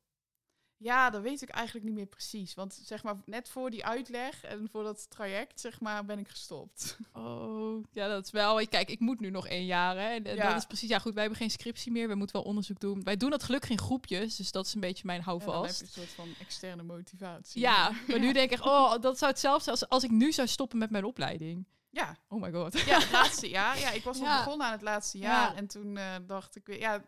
[0.84, 2.54] Ja, dat weet ik eigenlijk niet meer precies.
[2.54, 6.28] Want zeg maar, net voor die uitleg en voor dat traject, zeg maar, ben ik
[6.28, 6.96] gestopt.
[7.12, 8.66] Oh, ja, dat is wel.
[8.66, 9.96] Kijk, ik moet nu nog één jaar.
[9.96, 10.08] Hè?
[10.08, 10.48] En, Ja.
[10.48, 10.88] dat is precies.
[10.88, 12.08] Ja, goed, wij hebben geen scriptie meer.
[12.08, 13.02] We moeten wel onderzoek doen.
[13.02, 14.36] Wij doen dat gelukkig in groepjes.
[14.36, 15.80] Dus dat is een beetje mijn En dan heb je houvast.
[15.80, 17.60] een soort van externe motivatie.
[17.60, 20.48] Ja, maar nu denk ik, oh, dat zou hetzelfde zijn als, als ik nu zou
[20.48, 21.66] stoppen met mijn opleiding.
[21.90, 22.80] Ja, Oh my god.
[22.80, 23.78] ja het laatste jaar.
[23.78, 24.36] Ja, ik was Ja.
[24.36, 25.24] begonnen aan het laatste Ja.
[25.24, 25.54] jaar.
[25.54, 27.04] En toen eh, dacht ik weer, ja,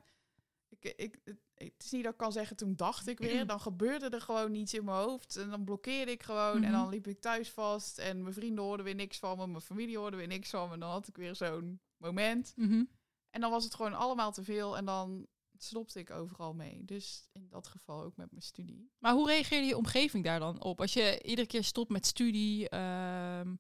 [0.69, 1.19] ik, ik,
[1.57, 3.47] het, is niet dat ik kan zeggen, toen dacht ik weer.
[3.53, 5.37] Dan gebeurde er gewoon niets in mijn hoofd.
[5.37, 6.55] En dan blokkeerde ik gewoon.
[6.55, 6.73] En Mhm.
[6.73, 7.99] dan liep ik thuis vast.
[7.99, 9.47] En mijn vrienden hoorden weer niks van me.
[9.47, 10.75] Mijn familie hoorde weer niks van me.
[10.75, 12.53] En dan had ik weer zo'n moment.
[12.57, 12.85] Mhm.
[13.31, 15.27] En dan was het gewoon allemaal te veel en dan
[15.59, 16.85] stopte ik overal mee.
[16.85, 18.91] Dus in dat geval ook met mijn studie.
[18.99, 20.81] Maar hoe reageerde je omgeving daar dan op?
[20.81, 22.69] Als je iedere keer stopt met studie.
[22.69, 23.55] ehm,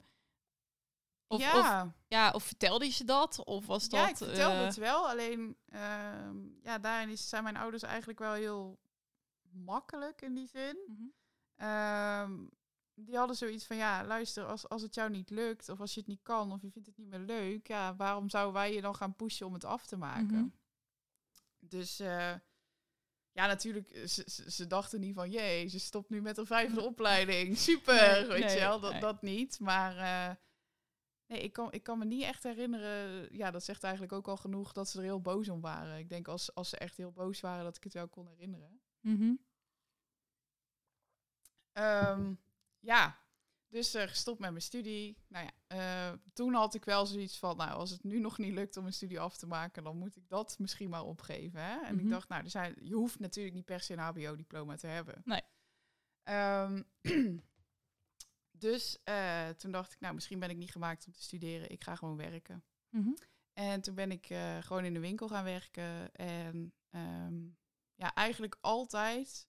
[1.27, 3.45] of, ja, of, ja, of vertelde je ze dat?
[3.45, 4.01] Of was dat...
[4.01, 5.09] ja, ik vertelde eh, het wel.
[5.09, 8.81] Alleen ehm, ja, daarin zijn mijn ouders eigenlijk wel heel
[9.51, 10.79] makkelijk in die zin.
[10.87, 11.07] mhm.
[11.57, 12.45] Ehm,
[12.95, 15.69] die hadden zoiets van, ja, luister, als, als het jou niet lukt...
[15.69, 17.67] of als je het niet kan of je vindt het niet meer leuk...
[17.67, 20.37] ja, waarom zouden wij je dan gaan pushen om het af te maken?
[20.37, 20.49] Mhm.
[21.59, 22.35] Dus eh,
[23.33, 25.31] ja, natuurlijk, eh, ze, ze, ze dachten niet van...
[25.31, 27.59] jee, ze stopt nu met een vijfde opleiding.
[27.69, 29.01] Super, Nee, weet nee, je wel, dat, nee.
[29.01, 29.61] dat niet.
[29.61, 30.39] Maar
[31.27, 33.29] nee, ik kan, ik kan me niet echt herinneren...
[33.37, 35.99] ja, dat zegt eigenlijk ook al genoeg dat ze er heel boos om waren.
[35.99, 38.81] Ik denk als, als ze echt heel boos waren, dat ik het wel kon herinneren.
[39.01, 39.35] Mhm.
[41.73, 42.35] Ehm,
[42.81, 43.19] ja,
[43.69, 45.19] dus eh, gestopt met mijn studie.
[45.29, 48.53] Nou ja, eh, toen had ik wel zoiets van, nou, als het nu nog niet
[48.55, 51.61] lukt om een studie af te maken, dan moet ik dat misschien maar opgeven.
[51.61, 51.81] Hè?
[51.81, 52.05] En Mhm.
[52.05, 55.23] ik dacht, nou, er zijn, je hoeft natuurlijk niet per se een HBO-diploma te hebben.
[55.25, 55.43] Nee.
[56.23, 56.83] Ehm,
[58.59, 61.71] dus eh, toen dacht ik, nou, misschien ben ik niet gemaakt om te studeren.
[61.71, 62.65] Ik ga gewoon werken.
[62.89, 63.15] Mhm.
[63.53, 66.15] En toen ben ik eh, gewoon in de winkel gaan werken.
[66.15, 67.45] En ehm,
[67.95, 69.49] ja, eigenlijk altijd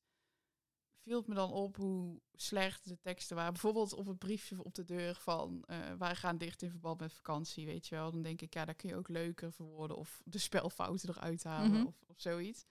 [1.04, 3.52] viel het me dan op hoe slecht de teksten waren.
[3.52, 7.14] Bijvoorbeeld op het briefje op de deur van uh, wij gaan dicht in verband met
[7.14, 8.12] vakantie, weet je wel.
[8.12, 11.72] Dan denk ik, ja, daar kun je ook leuker verwoorden of de spelfouten eruit halen
[11.72, 11.86] Mhm.
[11.86, 12.66] of, of zoiets.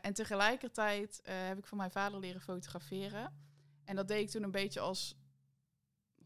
[0.00, 3.48] En tegelijkertijd heb ik van mijn vader leren fotograferen.
[3.84, 5.16] En dat deed ik toen een beetje als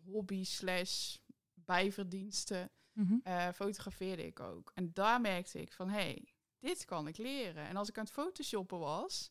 [0.04, 1.16] hobby slash
[1.54, 2.70] bijverdiensten.
[2.92, 3.18] Mhm.
[3.22, 4.70] eh, fotografeerde ik ook.
[4.74, 7.66] En daar merkte ik van, hé, hey, dit kan ik leren.
[7.66, 9.30] En als ik aan het photoshoppen was,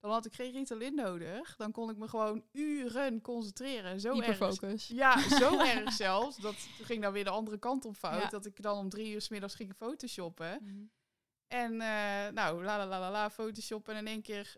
[0.00, 1.56] dan had ik geen Ritalin nodig.
[1.56, 4.00] Dan kon ik me gewoon uren concentreren.
[4.00, 4.26] Zo erg.
[4.26, 4.86] Hyperfocus.
[4.86, 6.36] Ja, zo erg zelfs.
[6.36, 8.22] Dat ging dan weer de andere kant op fout.
[8.22, 8.28] Ja.
[8.28, 10.58] Dat ik dan om drie uur s middags ging photoshoppen.
[10.62, 10.84] Mhm.
[11.46, 13.94] En eh, nou, la la la la la, photoshoppen.
[13.94, 14.56] En in één keer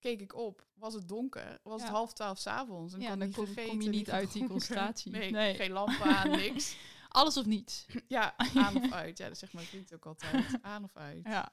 [0.00, 0.66] keek ik op.
[0.74, 1.58] Was het donker?
[1.62, 1.86] Was Ja.
[1.86, 2.94] het half twaalf s'avonds?
[2.94, 5.12] En Ja, kon dan niet kom- gegeten, kom je niet uit die concentratie.
[5.12, 5.54] Nee, Nee.
[5.54, 6.76] geen lampen aan, niks.
[7.08, 7.86] Alles of niets.
[8.08, 8.34] Ja,
[8.66, 9.18] aan of uit.
[9.18, 10.44] Ja, dat zegt mijn vriend ook altijd.
[10.62, 11.26] Aan of uit.
[11.26, 11.52] Ja.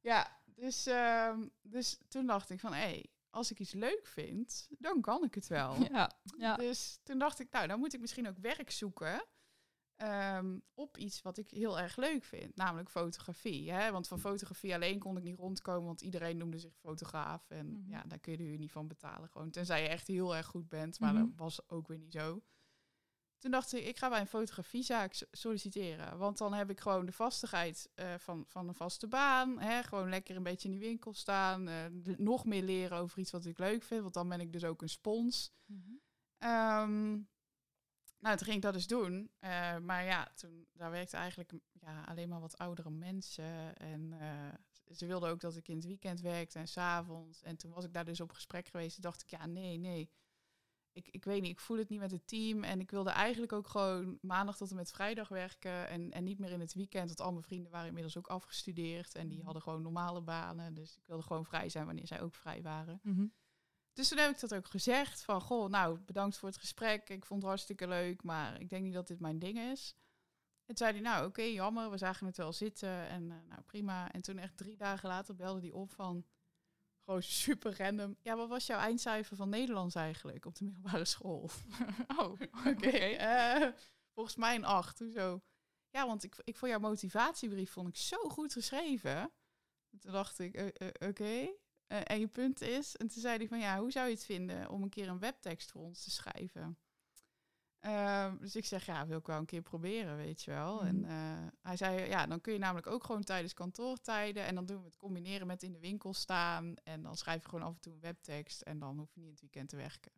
[0.00, 3.00] Ja, dus, ehm, dus toen dacht ik van, hé,
[3.30, 5.76] als ik iets leuk vind, dan kan ik het wel.
[5.92, 6.12] Ja.
[6.38, 6.56] ja.
[6.56, 9.24] Dus toen dacht ik, nou, dan moet ik misschien ook werk zoeken
[10.02, 13.72] ehm, op iets wat ik heel erg leuk vind, namelijk fotografie.
[13.72, 13.90] Hè?
[13.92, 17.50] Want van fotografie alleen kon ik niet rondkomen, want iedereen noemde zich fotograaf.
[17.50, 17.90] En Mhm.
[17.90, 19.28] ja, daar kun je de huur niet van betalen.
[19.28, 21.22] Gewoon, tenzij je echt heel erg goed bent, maar Mhm.
[21.22, 22.42] dat was ook weer niet zo.
[23.38, 26.18] Toen dacht ik, ik ga bij een fotografiezaak solliciteren.
[26.18, 29.60] Want dan heb ik gewoon de vastigheid eh, van, van een vaste baan.
[29.60, 29.82] Hè?
[29.82, 31.68] Gewoon lekker een beetje in die winkel staan.
[31.68, 31.84] eh,
[32.16, 34.02] nog meer leren over iets wat ik leuk vind.
[34.02, 35.52] Want dan ben ik dus ook een spons.
[36.38, 37.18] Ehm,
[38.22, 39.30] nou, toen ging ik dat dus doen.
[39.38, 43.76] Eh, maar ja, toen, daar werkten eigenlijk ja, alleen maar wat oudere mensen.
[43.76, 47.42] En eh, ze wilden ook dat ik in het weekend werkte en s'avonds.
[47.42, 48.94] En toen was ik daar dus op gesprek geweest.
[48.94, 50.10] Toen dacht ik, ja, nee, nee.
[50.92, 52.62] Ik, ik weet niet, ik voel het niet met het team.
[52.64, 55.88] En ik wilde eigenlijk ook gewoon maandag tot en met vrijdag werken.
[55.88, 57.06] En, en niet meer in het weekend.
[57.06, 59.14] Want al mijn vrienden waren inmiddels ook afgestudeerd.
[59.14, 59.44] En die Mhm.
[59.44, 60.74] hadden gewoon normale banen.
[60.74, 63.00] Dus ik wilde gewoon vrij zijn wanneer zij ook vrij waren.
[63.02, 63.26] Mhm.
[63.92, 65.22] Dus toen heb ik dat ook gezegd.
[65.22, 67.08] Van, goh, nou, bedankt voor het gesprek.
[67.08, 69.94] Ik vond het hartstikke leuk, maar ik denk niet dat dit mijn ding is.
[70.64, 71.90] En toen zei hij, nou, oké, jammer.
[71.90, 74.12] We zagen het wel zitten en eh, nou, prima.
[74.12, 76.26] En toen echt drie dagen later belde hij op van...
[77.04, 78.16] Gewoon super random.
[78.20, 81.50] Ja, wat was jouw eindcijfer van Nederlands eigenlijk op de middelbare school?
[82.16, 82.88] Oh, Oké.
[82.88, 83.72] eh,
[84.14, 84.98] volgens mij een acht.
[84.98, 85.42] Hoezo?
[85.90, 89.32] Ja, want ik, ik vond jouw motivatiebrief vond ik zo goed geschreven.
[89.98, 91.54] Toen dacht ik, eh, oké.
[91.92, 94.24] Eh, en je punt is, en toen zei hij van ja, hoe zou je het
[94.24, 96.78] vinden om een keer een webtekst voor ons te schrijven?
[97.80, 100.82] Ehm, dus ik zeg, ja, wil ik wel een keer proberen, weet je wel.
[100.82, 101.10] En Mhm.
[101.10, 104.44] eh, hij zei, ja, dan kun je namelijk ook gewoon tijdens kantoortijden.
[104.44, 106.74] En dan doen we het combineren met in de winkel staan.
[106.84, 108.60] En dan schrijf je gewoon af en toe een webtekst.
[108.60, 110.12] En dan hoef je niet in het weekend te werken.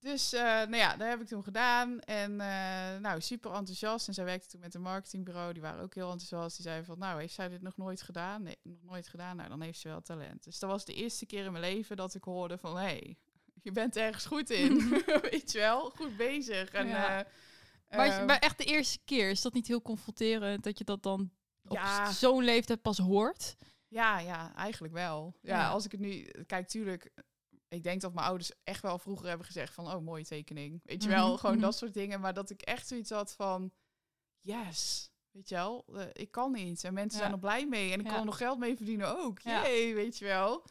[0.00, 2.00] Dus eh, nou ja, dat heb ik toen gedaan.
[2.00, 4.08] En eh, nou, super enthousiast.
[4.08, 5.52] En zij werkte toen met een marketingbureau.
[5.52, 6.56] Die waren ook heel enthousiast.
[6.56, 8.42] Die zeiden van, nou, heeft zij dit nog nooit gedaan?
[8.42, 9.36] Nee, nog nooit gedaan.
[9.36, 10.44] Nou, dan heeft ze wel talent.
[10.44, 12.76] Dus dat was de eerste keer in mijn leven dat ik hoorde van...
[12.76, 13.16] hé, hey,
[13.62, 14.88] je bent ergens goed in.
[15.30, 16.70] Weet je wel, goed bezig.
[16.70, 17.24] En, Ja.
[17.24, 20.84] eh, Maar, eh, maar echt de eerste keer, is dat niet heel confronterend dat je
[20.84, 21.30] dat dan
[21.68, 21.78] op
[22.10, 23.56] zo'n leeftijd pas hoort?
[23.88, 25.34] Ja, ja, eigenlijk wel.
[25.42, 25.68] Ja, Ja.
[25.68, 26.30] als ik het nu...
[26.46, 27.10] Kijk, tuurlijk...
[27.68, 29.86] Ik denk dat mijn ouders echt wel vroeger hebben gezegd van...
[29.86, 30.80] Oh, mooie tekening.
[30.84, 31.64] Weet je wel, Mhm, gewoon mhm.
[31.64, 32.20] dat soort dingen.
[32.20, 33.72] Maar dat ik echt zoiets had van...
[34.40, 35.84] Yes, weet je wel.
[35.94, 36.82] eh, ik kan iets.
[36.82, 37.24] En mensen Ja.
[37.24, 37.92] zijn er blij mee.
[37.92, 38.10] En ik Ja.
[38.10, 39.38] kan er nog geld mee verdienen ook.
[39.38, 39.62] Ja.
[39.62, 40.64] Jee, weet je wel.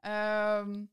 [0.00, 0.84] Ehm,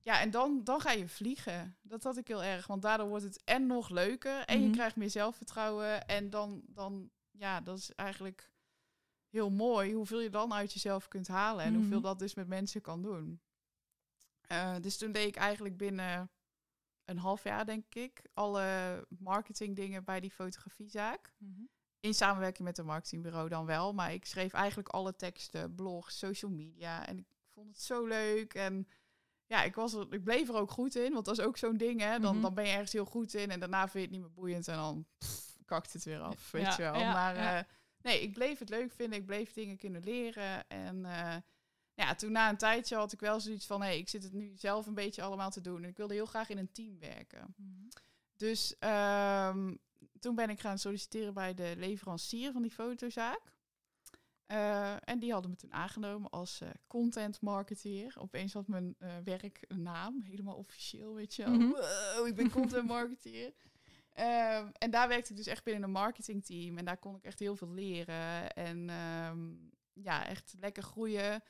[0.00, 1.76] ja, en dan, dan ga je vliegen.
[1.82, 2.66] Dat had ik heel erg.
[2.66, 4.44] Want daardoor wordt het en nog leuker.
[4.44, 4.74] En je Mhm.
[4.74, 6.06] krijgt meer zelfvertrouwen.
[6.06, 8.50] En dan, dan, ja, dat is eigenlijk
[9.28, 9.92] heel mooi.
[9.94, 11.64] Hoeveel je dan uit jezelf kunt halen.
[11.64, 13.40] En hoeveel dat dus met mensen kan doen.
[14.50, 16.30] Eh, dus toen deed ik eigenlijk binnen
[17.04, 21.32] een half jaar, denk ik, alle marketingdingen bij die fotografiezaak.
[22.00, 23.92] In samenwerking met een marketingbureau dan wel.
[23.92, 27.06] Maar ik schreef eigenlijk alle teksten, blogs, social media.
[27.06, 28.54] En ik vond het zo leuk.
[28.54, 28.88] En
[29.46, 31.12] ja, ik, was er, ik bleef er ook goed in.
[31.12, 32.18] Want dat is ook zo'n ding, hè.
[32.18, 32.42] Dan, Mhm.
[32.42, 33.50] dan ben je ergens heel goed in.
[33.50, 34.68] En daarna vind je het niet meer boeiend.
[34.68, 36.94] En dan pff, kakt het weer af, weet Ja, je wel.
[37.00, 37.58] ja, maar ja.
[37.58, 37.64] eh,
[38.02, 39.18] nee, ik bleef het leuk vinden.
[39.18, 40.68] Ik bleef dingen kunnen leren.
[40.68, 41.36] En eh,
[42.00, 43.80] ja, toen na een tijdje had ik wel zoiets van...
[43.80, 45.82] hé, hey, ik zit het nu zelf een beetje allemaal te doen.
[45.82, 47.54] En ik wilde heel graag in een team werken.
[48.36, 49.74] Dus ehm,
[50.20, 53.58] toen ben ik gaan solliciteren bij de leverancier van die fotozaak.
[54.50, 58.14] Eh, en die hadden me toen aangenomen als eh, content marketeer.
[58.18, 61.52] Opeens had mijn eh, werk een naam, helemaal officieel, weet je wel.
[61.52, 61.68] Mhm.
[61.68, 63.52] Wow, ik ben content marketeer.
[64.12, 66.78] Ehm, en daar werkte ik dus echt binnen een marketingteam.
[66.78, 68.52] En daar kon ik echt heel veel leren.
[68.52, 69.54] En ehm,
[69.92, 71.42] ja, echt lekker groeien.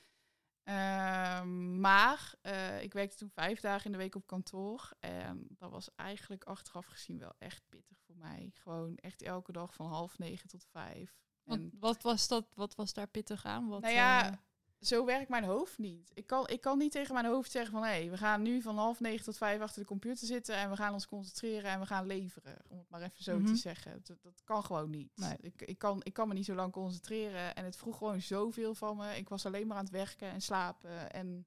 [0.63, 4.91] Ehm, maar eh, ik werkte toen vijf dagen in de week op kantoor.
[5.01, 8.51] En dat was eigenlijk achteraf gezien wel echt pittig voor mij.
[8.55, 11.19] gewoon echt elke dag van half negen tot vijf.
[11.43, 12.47] Want En wat was dat?
[12.55, 13.69] Wat was daar pittig aan?
[13.69, 14.37] Wat, nou ja, eh,
[14.81, 16.11] zo werkt mijn hoofd niet.
[16.15, 17.85] Ik kan, ik kan niet tegen mijn hoofd zeggen van...
[17.85, 20.57] hé, we gaan nu van half negen tot vijf achter de computer zitten...
[20.57, 22.57] en we gaan ons concentreren en we gaan leveren.
[22.69, 23.47] Om het maar even zo Mhm.
[23.47, 24.01] te zeggen.
[24.05, 25.13] Dat, dat kan gewoon niet.
[25.17, 25.37] Nee.
[25.41, 27.55] Ik, ik, kan, ik kan me niet zo lang concentreren.
[27.57, 29.17] En het vroeg gewoon zoveel van me.
[29.17, 31.13] Ik was alleen maar aan het werken en slapen.
[31.13, 31.47] En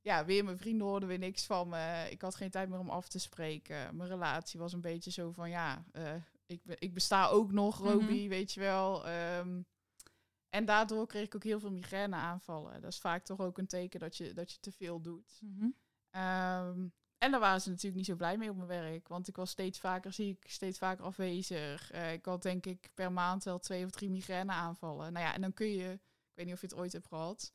[0.00, 2.06] ja, weer mijn vrienden hoorden weer niks van me.
[2.10, 3.96] Ik had geen tijd meer om af te spreken.
[3.96, 5.50] Mijn relatie was een beetje zo van...
[5.50, 6.14] ja, eh,
[6.46, 7.88] ik, ik besta ook nog, Mhm.
[7.92, 9.06] Roby, weet je wel...
[9.06, 9.60] Ehm,
[10.50, 12.80] en daardoor kreeg ik ook heel veel migraine aanvallen.
[12.80, 15.38] Dat is vaak toch ook een teken dat je, dat je te veel doet.
[15.42, 15.68] mhm.
[16.10, 16.86] Ehm,
[17.18, 19.08] en daar waren ze natuurlijk niet zo blij mee op mijn werk.
[19.08, 21.90] Want ik was steeds vaker ziek, steeds vaker afwezig.
[21.90, 25.12] Eh, ik had denk ik per maand wel twee of drie migraine aanvallen.
[25.12, 25.92] Nou ja, en dan kun je...
[25.92, 27.52] Ik weet niet of je het ooit hebt gehad.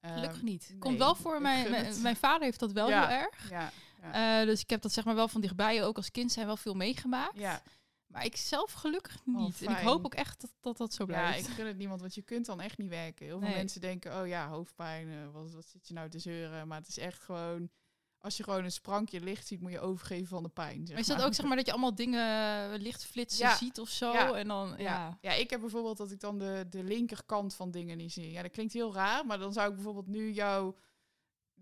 [0.00, 0.66] Ehm, Gelukkig niet.
[0.70, 1.40] nee, Komt wel voor.
[1.40, 1.70] Mijn,
[2.02, 3.06] mijn, vader heeft dat wel Ja.
[3.06, 3.50] heel erg.
[3.50, 3.70] Ja,
[4.02, 6.46] ja, Eh, dus ik heb dat zeg maar wel van dichtbij ook als kind zijn
[6.46, 7.38] wel veel meegemaakt.
[7.38, 7.62] ja.
[8.10, 9.62] Maar ik zelf gelukkig niet.
[9.62, 11.48] en ik hoop ook echt dat dat, dat zo ja, blijft.
[11.48, 13.26] ik gun het niemand, want je kunt dan echt niet werken.
[13.26, 13.56] Heel veel Nee.
[13.56, 16.68] mensen denken, oh ja, hoofdpijn, eh, wat, wat zit je nou te zeuren?
[16.68, 17.70] Maar het is echt gewoon...
[18.18, 20.78] Als je gewoon een sprankje licht ziet, moet je overgeven van de pijn.
[20.78, 21.26] zeg Maar is dat maar.
[21.26, 23.56] ook zeg maar dat je allemaal dingen eh, lichtflitsen Ja.
[23.56, 24.12] ziet of zo?
[24.12, 24.32] Ja.
[24.34, 24.82] En dan, ja.
[24.84, 25.18] Ja.
[25.20, 28.30] ja, ik heb bijvoorbeeld dat ik dan de, de linkerkant van dingen niet zie.
[28.30, 30.74] Ja, dat klinkt heel raar, maar dan zou ik bijvoorbeeld nu jou...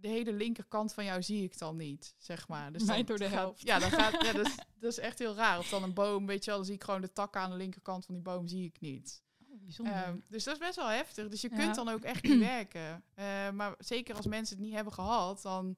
[0.01, 2.73] De hele linkerkant van jou zie ik dan niet, zeg maar.
[2.73, 3.63] Dus dan door de gaat- helft.
[3.63, 5.59] Ja, dan gaat, ja dat, is, dat is echt heel raar.
[5.59, 7.57] Of dan een boom, weet je wel, dan zie ik gewoon de takken aan de
[7.57, 9.23] linkerkant van die boom zie ik niet.
[9.51, 9.95] Oh, bijzonder.
[9.95, 11.29] Ehm, dus dat is best wel heftig.
[11.29, 11.57] Dus je Ja.
[11.57, 13.05] kunt dan ook echt niet werken.
[13.15, 15.77] Eh, maar zeker als mensen het niet hebben gehad, dan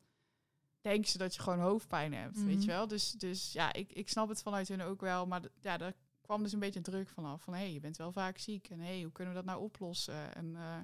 [0.80, 2.46] denken ze dat je gewoon hoofdpijn hebt, Mhm.
[2.46, 2.86] weet je wel.
[2.88, 5.26] Dus, dus ja, ik, ik snap het vanuit hun ook wel.
[5.26, 7.42] Maar ja, daar kwam dus een beetje druk vanaf.
[7.42, 8.68] Van, hé, hey, je bent wel vaak ziek.
[8.68, 10.34] En hé, hey, hoe kunnen we dat nou oplossen?
[10.34, 10.78] En eh,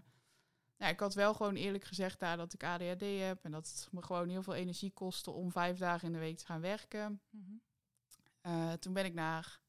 [0.77, 3.45] ja, ik had wel gewoon eerlijk gezegd daar dat ik ADHD heb.
[3.45, 6.39] En dat het me gewoon heel veel energie kostte om vijf dagen in de week
[6.39, 7.21] te gaan werken.
[7.31, 7.53] Mhm.
[8.41, 9.61] Eh, toen ben ik naar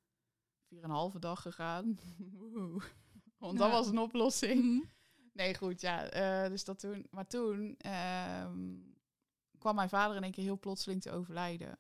[0.67, 1.99] 4,5 dag gegaan.
[3.37, 3.63] Want Ja.
[3.63, 4.63] dat was een oplossing.
[4.63, 4.85] Mhm.
[5.33, 6.03] Nee, goed, ja.
[6.09, 7.07] eh, dus dat toen.
[7.11, 8.75] Maar toen ehm,
[9.57, 11.79] kwam mijn vader in één keer heel plotseling te overlijden.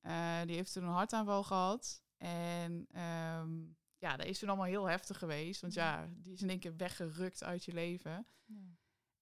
[0.00, 2.02] Eh, die heeft toen een hartaanval gehad.
[2.16, 3.64] En ehm,
[3.98, 5.60] ja, dat is toen allemaal heel heftig geweest.
[5.60, 8.26] Want ja, die is in één keer weggerukt uit je leven.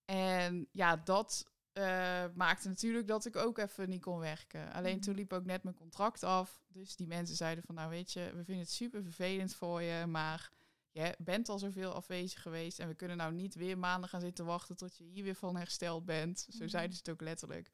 [0.05, 4.73] En ja, dat eh, maakte natuurlijk dat ik ook even niet kon werken.
[4.73, 5.01] Alleen Mhm.
[5.03, 6.63] toen liep ook net mijn contract af.
[6.67, 10.05] Dus die mensen zeiden van, nou weet je, we vinden het super vervelend voor je,
[10.05, 10.51] maar
[10.91, 14.45] je bent al zoveel afwezig geweest en we kunnen nou niet weer maanden gaan zitten
[14.45, 16.39] wachten tot je hier weer van hersteld bent.
[16.49, 16.67] Zo Mhm.
[16.67, 17.71] zeiden ze het ook letterlijk.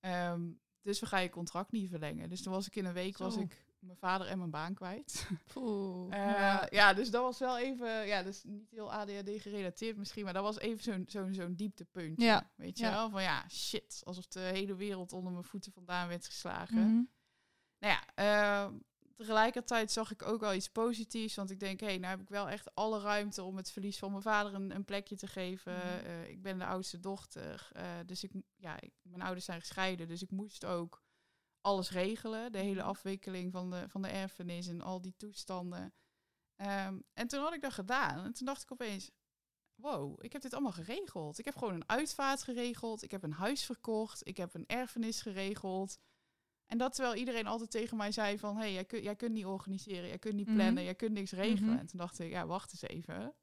[0.00, 2.28] Ehm, dus we gaan je contract niet verlengen.
[2.28, 5.28] Dus toen was ik in een week was ik mijn vader en mijn baan kwijt.
[5.52, 6.12] Poeh.
[6.14, 6.66] Eh, Ja.
[6.70, 6.94] ja.
[6.94, 10.58] dus dat was wel even, ja, dus niet heel ADHD gerelateerd misschien, maar dat was
[10.58, 12.24] even zo'n zo'n zo'n dieptepuntje.
[12.26, 12.90] Ja, Weet je ja.
[12.90, 13.10] wel?
[13.10, 16.76] Van ja, shit, alsof de hele wereld onder mijn voeten vandaan werd geslagen.
[16.90, 17.02] Mhm.
[17.78, 18.72] Nou ja, eh,
[19.16, 22.28] tegelijkertijd zag ik ook wel iets positiefs, want ik denk, hé, hey, nou heb ik
[22.28, 25.72] wel echt alle ruimte om het verlies van mijn vader een, een plekje te geven.
[25.74, 26.06] Mhm.
[26.06, 30.08] Eh, ik ben de oudste dochter, eh, dus ik, ja, ik- mijn ouders zijn gescheiden,
[30.08, 31.02] dus ik moest ook
[31.66, 32.52] alles regelen.
[32.52, 32.88] De hele Mhm.
[32.88, 35.94] afwikkeling van de, van de erfenis en al die toestanden.
[36.56, 38.24] Ehm, en toen had ik dat gedaan.
[38.24, 39.10] En toen dacht ik opeens,
[39.74, 41.38] wow, ik heb dit allemaal geregeld.
[41.38, 43.02] Ik heb gewoon een uitvaart geregeld.
[43.02, 44.26] Ik heb een huis verkocht.
[44.28, 45.98] Ik heb een erfenis geregeld.
[46.66, 48.54] En dat terwijl iedereen altijd tegen mij zei van...
[48.56, 50.56] hé, hey, jij, kun, jij kunt niet organiseren, jij kunt niet Mhm.
[50.56, 51.70] plannen, jij kunt niks regelen.
[51.70, 51.78] Mhm.
[51.78, 53.34] En toen dacht ik, ja, wacht eens even.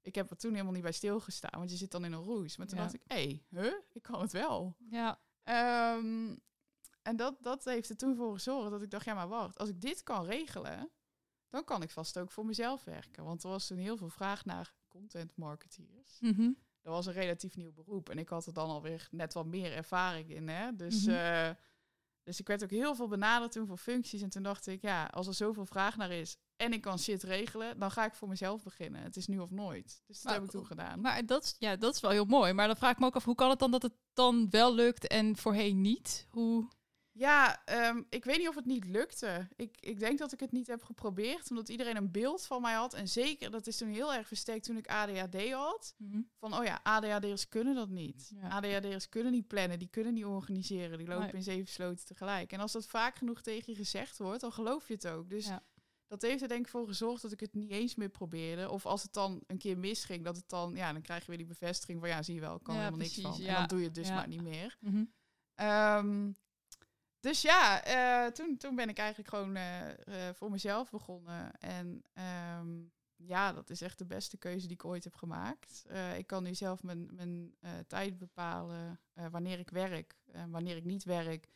[0.00, 2.56] Ik heb er toen helemaal niet bij stilgestaan, want je zit dan in een roes.
[2.56, 2.82] Maar toen Ja.
[2.82, 3.72] dacht ik, hé, hey, huh?
[3.92, 4.76] ik kan het wel.
[4.90, 5.20] Ja.
[5.42, 6.36] Ehm,
[7.02, 9.68] en dat, dat heeft er toen voor gezorgd dat ik dacht, ja maar wacht, als
[9.68, 10.90] ik dit kan regelen,
[11.48, 13.24] dan kan ik vast ook voor mezelf werken.
[13.24, 16.18] Want er was toen heel veel vraag naar content marketeers.
[16.20, 16.50] Mhm.
[16.82, 19.72] Dat was een relatief nieuw beroep en ik had er dan alweer net wat meer
[19.72, 20.48] ervaring in.
[20.48, 20.76] Hè?
[20.76, 21.14] Dus, Mhm.
[21.16, 21.50] eh,
[22.22, 24.22] dus ik werd ook heel veel benaderd toen voor functies.
[24.22, 27.22] En toen dacht ik, ja, als er zoveel vraag naar is en ik kan shit
[27.22, 29.02] regelen, dan ga ik voor mezelf beginnen.
[29.02, 30.02] Het is nu of nooit.
[30.06, 31.00] Dus dat Maar- heb ik toen gedaan.
[31.00, 32.52] Maar dat is, ja, dat is wel heel mooi.
[32.52, 34.74] Maar dan vraag ik me ook af, hoe kan het dan dat het dan wel
[34.74, 36.26] lukt en voorheen niet?
[36.30, 36.68] Hoe...
[37.18, 39.48] Ja, ehm, ik weet niet of het niet lukte.
[39.56, 42.74] Ik, ik denk dat ik het niet heb geprobeerd, omdat iedereen een beeld van mij
[42.74, 42.94] had.
[42.94, 45.94] En zeker, dat is toen heel erg versterkt toen ik ADHD had.
[46.38, 48.30] Van, oh ja, ADHD'ers kunnen dat niet.
[48.34, 48.48] Ja.
[48.48, 50.98] ADHD'ers kunnen niet plannen, die kunnen niet organiseren.
[50.98, 51.32] Die lopen Nee.
[51.32, 52.52] in zeven sloten tegelijk.
[52.52, 55.30] En als dat vaak genoeg tegen je gezegd wordt, dan geloof je het ook.
[55.30, 55.62] Dus Ja.
[56.06, 58.70] dat heeft er denk ik voor gezorgd dat ik het niet eens meer probeerde.
[58.70, 61.38] Of als het dan een keer misging, dat het dan, ja, dan krijg je weer
[61.38, 63.40] die bevestiging van, ja, zie je wel, ik kan Ja, helemaal niks van.
[63.40, 64.76] En dan doe je het dus maar niet meer.
[64.80, 65.04] Mhm.
[65.54, 66.30] Ehm,
[67.20, 69.90] dus ja, eh, toen, toen ben ik eigenlijk gewoon eh,
[70.28, 71.52] eh, voor mezelf begonnen.
[71.58, 72.68] En ehm,
[73.16, 75.84] ja, dat is echt de beste keuze die ik ooit heb gemaakt.
[76.16, 77.54] Ik kan nu zelf mijn, mijn
[77.86, 79.00] tijd bepalen,
[79.30, 81.48] wanneer ik werk en wanneer ik niet werk.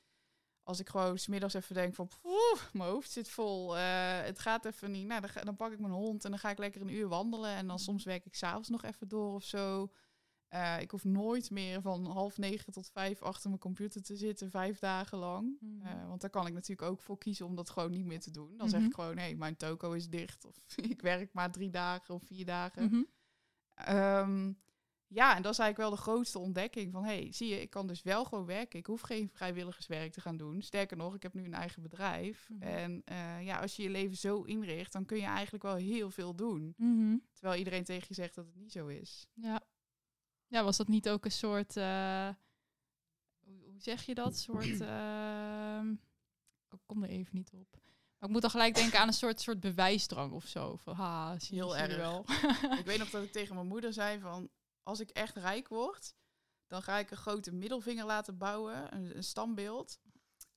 [0.63, 4.91] als ik gewoon smiddags even denk van, poeh, mijn hoofd zit vol, het gaat even
[4.91, 5.07] niet.
[5.07, 7.09] Nou, dan, ga- dan pak ik mijn hond en dan ga ik lekker een uur
[7.09, 7.51] wandelen.
[7.51, 9.93] En dan soms werk ik s'avonds nog even door of zo.
[10.53, 14.51] Eh, ik hoef nooit meer van half negen tot vijf achter mijn computer te zitten,
[14.51, 15.57] vijf dagen lang.
[15.61, 15.87] Mhm.
[15.87, 18.31] Eh, want daar kan ik natuurlijk ook voor kiezen om dat gewoon niet meer te
[18.31, 18.57] doen.
[18.57, 18.95] Dan zeg ik Mhm.
[19.01, 20.45] gewoon, hé, mijn toko is dicht.
[20.45, 20.57] Of
[20.95, 22.85] ik werk maar drie dagen of vier dagen.
[22.85, 23.03] Mhm.
[23.75, 24.53] Ehm,
[25.07, 27.87] ja, en dat is eigenlijk wel de grootste ontdekking van, hey, zie je, ik kan
[27.87, 28.79] dus wel gewoon werken.
[28.79, 30.63] Ik hoef geen vrijwilligerswerk te gaan doen.
[30.63, 32.49] Sterker nog, ik heb nu een eigen bedrijf.
[32.61, 36.11] En eh, ja, als je je leven zo inricht, dan kun je eigenlijk wel heel
[36.11, 36.75] veel doen.
[37.33, 39.27] Terwijl iedereen tegen je zegt dat het niet zo is.
[39.35, 39.61] Ja.
[40.53, 42.29] Ja, was dat niet ook een soort, eh,
[43.45, 44.37] hoe, zeg je dat?
[44.37, 45.91] soort, ehm,
[46.71, 47.81] ik kom er even niet op.
[48.19, 50.77] Maar ik moet dan gelijk denken aan een soort, soort bewijsdrang of zo.
[50.77, 51.97] Van, ha, zie, Heel zie erg.
[51.97, 52.25] wel.
[52.81, 54.51] ik weet nog dat ik tegen mijn moeder zei van,
[54.83, 56.15] als ik echt rijk word,
[56.67, 60.01] dan ga ik een grote middelvinger laten bouwen, een, een standbeeld.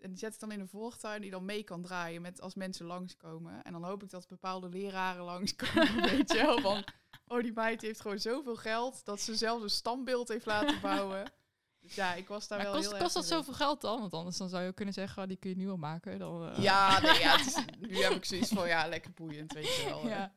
[0.06, 2.56] En die zet ik dan in een voortuin die dan mee kan draaien met als
[2.56, 3.64] mensen langskomen.
[3.64, 6.62] En dan hoop ik dat bepaalde leraren langskomen, weet je wel.
[6.62, 6.84] Van,
[7.28, 11.24] oh, die meid heeft gewoon zoveel geld dat ze zelfs een standbeeld heeft laten bouwen.
[11.80, 14.00] Dus ja, ik was daar Maar wel kost, heel kost dat zoveel geld dan?
[14.00, 16.20] Want anders dan zou je ook kunnen zeggen, oh, die kun je nu al maken.
[16.20, 19.54] Dan, eh, Ja, nee, ja het is, nu heb ik zoiets van, ja, lekker boeiend,
[19.54, 20.08] weet je wel.
[20.08, 20.36] ja.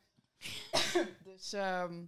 [1.24, 2.04] Dus ehm,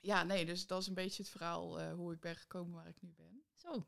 [0.00, 2.88] ja, nee, dus dat is een beetje het verhaal eh, hoe ik ben gekomen waar
[2.88, 3.42] ik nu ben.
[3.54, 3.86] Zo.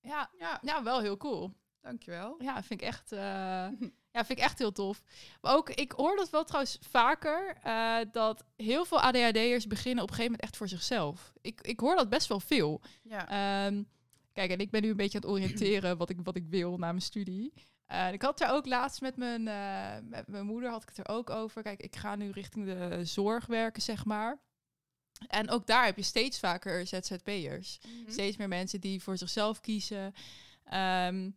[0.00, 1.54] Ja, Ja, ja, wel heel cool.
[1.80, 2.42] Dankjewel.
[2.42, 3.18] Ja, vind ik echt, eh,
[4.14, 5.02] ja, vind ik echt heel tof.
[5.40, 10.08] Maar ook, ik hoor dat wel trouwens vaker, eh, dat heel veel ADHD'ers beginnen op
[10.08, 11.32] een gegeven moment echt voor zichzelf.
[11.40, 12.80] Ik, ik hoor dat best wel veel.
[13.02, 13.82] Ja, Ehm,
[14.32, 16.70] kijk, en ik ben nu een beetje aan het oriënteren wat ik, wat ik wil
[16.70, 17.52] na mijn studie.
[17.86, 19.42] Eh, ik had er ook laatst met mijn,
[20.08, 21.62] met mijn moeder had ik het er ook over.
[21.62, 24.38] Kijk, ik ga nu richting de zorg werken, zeg maar.
[25.28, 27.78] En ook daar heb je steeds vaker ZZP'ers.
[27.82, 28.10] Mhm.
[28.10, 30.14] Steeds meer mensen die voor zichzelf kiezen.
[30.64, 31.30] Ehm,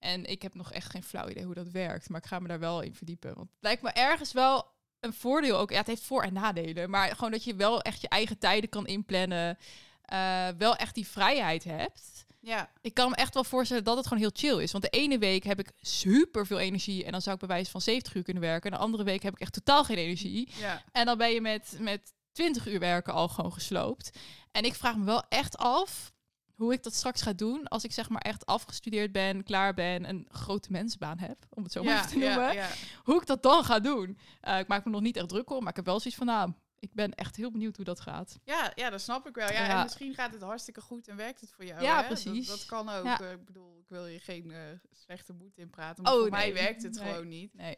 [0.00, 2.08] en ik heb nog echt geen flauw idee hoe dat werkt.
[2.08, 3.34] Maar ik ga me daar wel in verdiepen.
[3.34, 4.66] Want het lijkt me ergens wel
[5.00, 5.70] een voordeel ook.
[5.70, 6.90] Ja, het heeft voor- en nadelen.
[6.90, 9.58] Maar gewoon dat je wel echt je eigen tijden kan inplannen.
[10.04, 12.26] eh, wel echt die vrijheid hebt.
[12.40, 14.72] ja, Ik kan me echt wel voorstellen dat het gewoon heel chill is.
[14.72, 17.04] Want de ene week heb ik super veel energie.
[17.04, 18.70] En dan zou ik bij wijze van 70 uur kunnen werken.
[18.70, 20.48] En de andere week heb ik echt totaal geen energie.
[20.58, 20.82] ja.
[20.92, 24.18] En dan ben je met, met 20 uur werken al gewoon gesloopt.
[24.52, 26.12] En ik vraag me wel echt af
[26.60, 30.08] hoe ik dat straks ga doen als ik zeg maar echt afgestudeerd ben, klaar ben,
[30.08, 32.42] een grote mensenbaan heb, om het zo maar ja, even te noemen.
[32.44, 32.68] ja, ja.
[33.02, 34.18] Hoe ik dat dan ga doen.
[34.40, 36.26] Eh, ik maak me nog niet echt druk om, maar ik heb wel zoiets van,
[36.26, 38.38] nou, ik ben echt heel benieuwd hoe dat gaat.
[38.44, 39.52] Ja, ja, dat snap ik wel.
[39.52, 39.68] Ja.
[39.76, 41.82] En misschien gaat het hartstikke goed en werkt het voor jou.
[41.82, 42.06] Ja, hè?
[42.06, 42.46] precies.
[42.46, 43.04] Dat, dat kan ook.
[43.20, 44.58] Eh, Ik bedoel, ik wil je geen eh,
[44.90, 46.02] slechte moed inpraten.
[46.02, 47.08] Maar Oh, voor mij werkt het Nee.
[47.12, 47.54] gewoon niet.
[47.54, 47.76] Nee.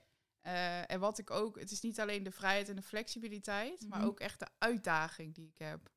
[0.87, 4.09] En wat ik ook, het is niet alleen de vrijheid en de flexibiliteit, maar Mhm.
[4.09, 5.91] ook echt de uitdaging die ik heb.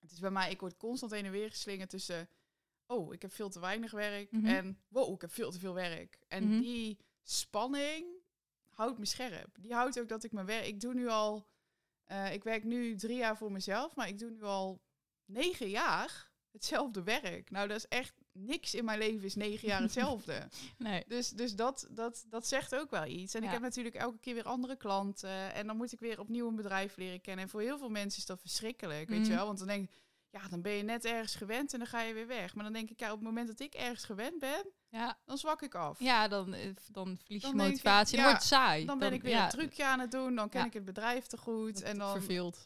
[0.00, 2.28] Het is bij mij, ik word constant heen en weer geslingerd tussen,
[2.86, 4.46] oh, ik heb veel te weinig werk Mhm.
[4.46, 6.18] en wow, ik heb veel te veel werk.
[6.28, 6.60] En Mhm.
[6.60, 8.06] die spanning
[8.68, 9.56] houdt me scherp.
[9.60, 11.46] Die houdt ook dat ik mijn werk, ik doe nu al,
[12.04, 14.82] eh, ik werk nu drie jaar voor mezelf, maar ik doe nu al
[15.24, 17.50] negen jaar hetzelfde werk.
[17.50, 20.48] Nou, dat is echt niks in mijn leven is negen jaar hetzelfde.
[20.78, 21.04] Nee.
[21.08, 23.34] Dus, dus dat, dat, dat zegt ook wel iets.
[23.34, 25.54] En ik heb natuurlijk elke keer weer andere klanten.
[25.54, 27.44] En dan moet ik weer opnieuw een bedrijf leren kennen.
[27.44, 29.34] En voor heel veel mensen is dat verschrikkelijk, weet je Mhm.
[29.36, 29.46] wel.
[29.46, 29.90] Want dan denk ik,
[30.30, 32.54] ja, dan ben je net ergens gewend en dan ga je weer weg.
[32.54, 35.38] Maar dan denk ik, ja, op het moment dat ik ergens gewend ben, Ja, dan
[35.38, 35.98] zwak ik af.
[36.00, 38.16] ja dan, eh, dan verlies je ik, motivatie.
[38.16, 38.84] dan wordt het saai.
[38.84, 40.34] Dan ben ik weer ja, een trucje aan het doen.
[40.34, 41.74] Dan ken ik het bedrijf te goed.
[41.74, 42.12] dat En dan,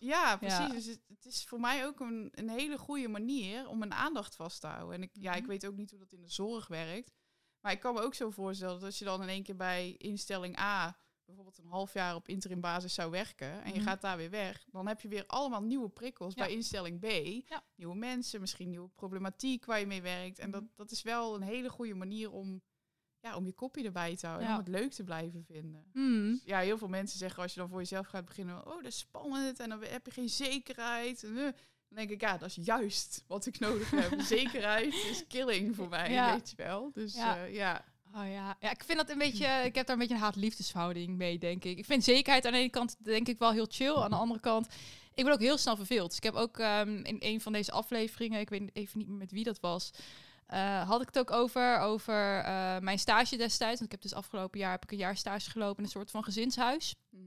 [0.01, 0.73] ja, precies.
[0.73, 4.37] Dus het, het is voor mij ook een, een hele goede manier om mijn aandacht
[4.37, 4.95] vast te houden.
[4.97, 5.49] En ik, ja, ik Mhm.
[5.51, 7.13] weet ook niet hoe dat in de zorg werkt.
[7.61, 9.95] Maar ik kan me ook zo voorstellen dat als je dan in één keer bij
[9.99, 10.97] instelling A
[11.27, 13.89] bijvoorbeeld een half jaar op interim basis zou werken en je Mhm.
[13.89, 16.45] gaat daar weer weg, dan heb je weer allemaal nieuwe prikkels Ja.
[16.45, 17.05] bij instelling B.
[17.49, 17.63] Ja.
[17.75, 20.39] Nieuwe mensen, misschien nieuwe problematiek waar je mee werkt.
[20.39, 20.59] En Mhm.
[20.61, 22.63] dat, dat is wel een hele goede manier om,
[23.21, 24.53] ja, om je kopje erbij te houden Ja.
[24.55, 26.41] en om het leuk te blijven vinden Hmm.
[26.45, 28.99] ja, heel veel mensen zeggen als je dan voor jezelf gaat beginnen, oh, dat is
[28.99, 31.23] spannend en dan heb je geen zekerheid.
[31.25, 31.43] En, eh,
[31.89, 34.21] dan denk ik, ja, dat is juist wat ik nodig heb.
[34.37, 36.33] Zekerheid is killing voor mij, Ja.
[36.33, 36.93] weet je wel.
[36.93, 37.45] Dus Ja.
[37.45, 37.85] ja.
[38.17, 38.57] Oh ja.
[38.61, 39.47] ja, ik vind dat een beetje.
[39.69, 41.79] Ik heb daar een beetje een haat-liefdesverhouding mee, denk ik.
[41.79, 43.95] Ik vind zekerheid aan de ene kant denk ik wel heel chill.
[43.95, 44.67] Aan de andere kant,
[45.15, 46.09] ik ben ook heel snel verveeld.
[46.09, 49.17] Dus ik heb ook ehm, in een van deze afleveringen, ik weet even niet meer
[49.17, 49.91] met wie dat was,
[50.47, 53.81] eh, had ik het ook over over eh, mijn stage destijds.
[53.81, 56.11] Want ik heb dus afgelopen jaar heb ik een jaar stage gelopen in een soort
[56.11, 56.95] van gezinshuis.
[57.11, 57.23] Mhm.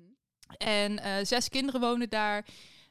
[0.57, 2.45] En eh, zes kinderen wonen daar.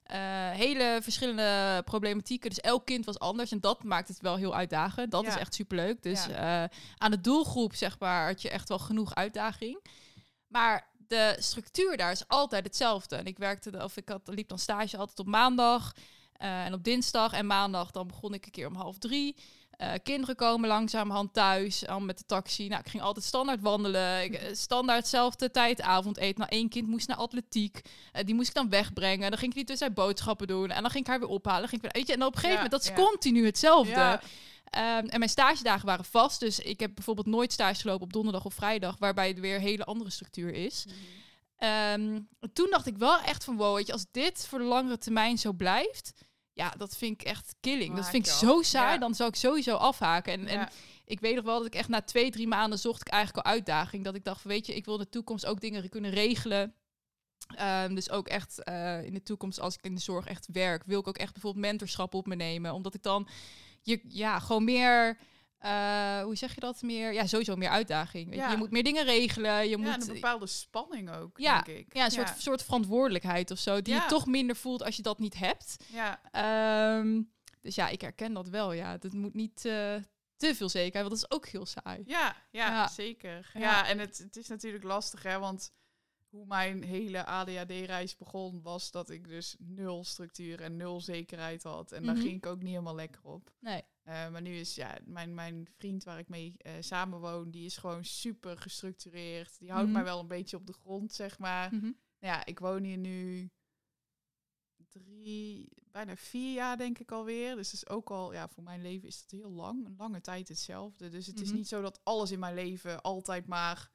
[0.07, 0.19] Eh,
[0.51, 2.49] hele verschillende problematieken.
[2.51, 3.51] Dus elk kind was anders.
[3.53, 5.11] En dat maakt het wel heel uitdagend.
[5.11, 5.29] Dat Ja.
[5.29, 6.03] is echt superleuk.
[6.03, 6.65] Dus Ja.
[6.65, 9.85] eh, aan de doelgroep, zeg maar, had je echt wel genoeg uitdaging.
[10.49, 13.17] Maar de structuur daar is altijd hetzelfde.
[13.17, 15.93] En ik werkte, of ik had, liep dan stage altijd op maandag.
[16.37, 19.37] eh, en op dinsdag en maandag dan begon ik een keer om half drie.
[19.77, 22.69] Eh, kinderen komen langzamerhand thuis, al met de taxi.
[22.69, 24.25] Nou, ik ging altijd standaard wandelen.
[24.25, 26.39] Ik, eh, standaard zelfde tijd avondeten.
[26.39, 27.81] Nou, één kind moest naar atletiek.
[28.13, 29.31] Eh, die moest ik dan wegbrengen.
[29.31, 30.71] Dan ging ik die tussen boodschappen doen.
[30.71, 31.69] En dan ging ik haar weer ophalen.
[31.69, 33.09] Ging ik weer, weet je, en op een gegeven Ja, moment, dat is ja.
[33.09, 33.91] continu hetzelfde.
[33.91, 34.21] Ja.
[34.65, 36.41] Ehm, en mijn stagedagen waren vast.
[36.41, 38.97] Dus ik heb bijvoorbeeld nooit stage gelopen op donderdag of vrijdag.
[38.99, 40.87] Waarbij het weer een hele andere structuur is.
[41.57, 42.21] Ehm,
[42.53, 45.39] toen dacht ik wel echt van wow, weet je, als dit voor de langere termijn
[45.39, 46.13] zo blijft,
[46.57, 47.95] ja, dat vind ik echt killing.
[47.95, 48.99] Dat vind ik zo saai, Ja.
[48.99, 50.33] dan zou ik sowieso afhaken.
[50.33, 50.71] En, en Ja.
[51.05, 53.53] ik weet nog wel dat ik echt na twee, drie maanden zocht ik eigenlijk al
[53.53, 54.05] uitdaging.
[54.05, 56.75] Dat ik dacht van weet je, ik wil in de toekomst ook dingen kunnen regelen.
[57.57, 60.83] Ehm, dus ook echt eh, in de toekomst, als ik in de zorg echt werk,
[60.87, 62.73] wil ik ook echt bijvoorbeeld mentorschap op me nemen.
[62.73, 63.29] Omdat ik dan
[63.83, 65.19] je, ja, gewoon meer.
[65.59, 66.83] Eh, hoe zeg je dat?
[66.83, 68.25] Meer, ja, sowieso meer uitdaging.
[68.29, 68.41] Weet je?
[68.45, 68.51] Ja.
[68.51, 69.63] je moet meer dingen regelen.
[69.69, 71.95] Je Ja, moet, een bepaalde spanning ook, Ja, denk ik.
[71.95, 75.19] ja, een soort, soort verantwoordelijkheid of zo, die je toch minder voelt als je dat
[75.19, 75.77] niet hebt.
[75.93, 76.21] ja.
[76.31, 77.23] Ehm,
[77.61, 78.73] dus ja, ik herken dat wel.
[78.73, 79.95] Ja, dat moet niet eh,
[80.37, 82.03] te veel zekerheid, want dat is ook heel saai.
[82.07, 83.51] Ja, ja, zeker.
[83.55, 83.61] Ja.
[83.61, 85.73] Ja, en het, het is natuurlijk lastig, hè, want
[86.29, 91.93] hoe mijn hele ADHD-reis begon, was dat ik dus nul structuur en nul zekerheid had.
[91.93, 92.25] En daar Mhm.
[92.25, 93.51] ging ik ook niet helemaal lekker op.
[93.61, 93.83] Nee.
[94.07, 97.77] Eh, maar nu is ja, mijn, mijn vriend waar ik mee eh samenwoon, die is
[97.77, 99.59] gewoon super gestructureerd.
[99.59, 99.93] Die houdt Mhm.
[99.95, 101.75] mij wel een beetje op de grond, zeg maar.
[101.75, 101.83] Mhm.
[101.85, 101.95] Nou
[102.35, 103.51] ja, ik woon hier nu
[104.89, 107.57] drie, bijna vier jaar denk ik alweer.
[107.57, 109.87] Dus het is ook al, ja, voor mijn leven is dat heel lang.
[109.87, 111.09] Een lange tijd hetzelfde.
[111.09, 111.57] Dus het is Mhm.
[111.57, 113.91] niet zo dat alles in mijn leven altijd maar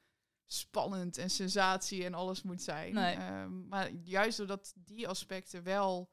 [0.45, 2.93] spannend en sensatie en alles moet zijn.
[2.93, 3.15] Nee.
[3.15, 6.11] Ehm, maar juist doordat die aspecten wel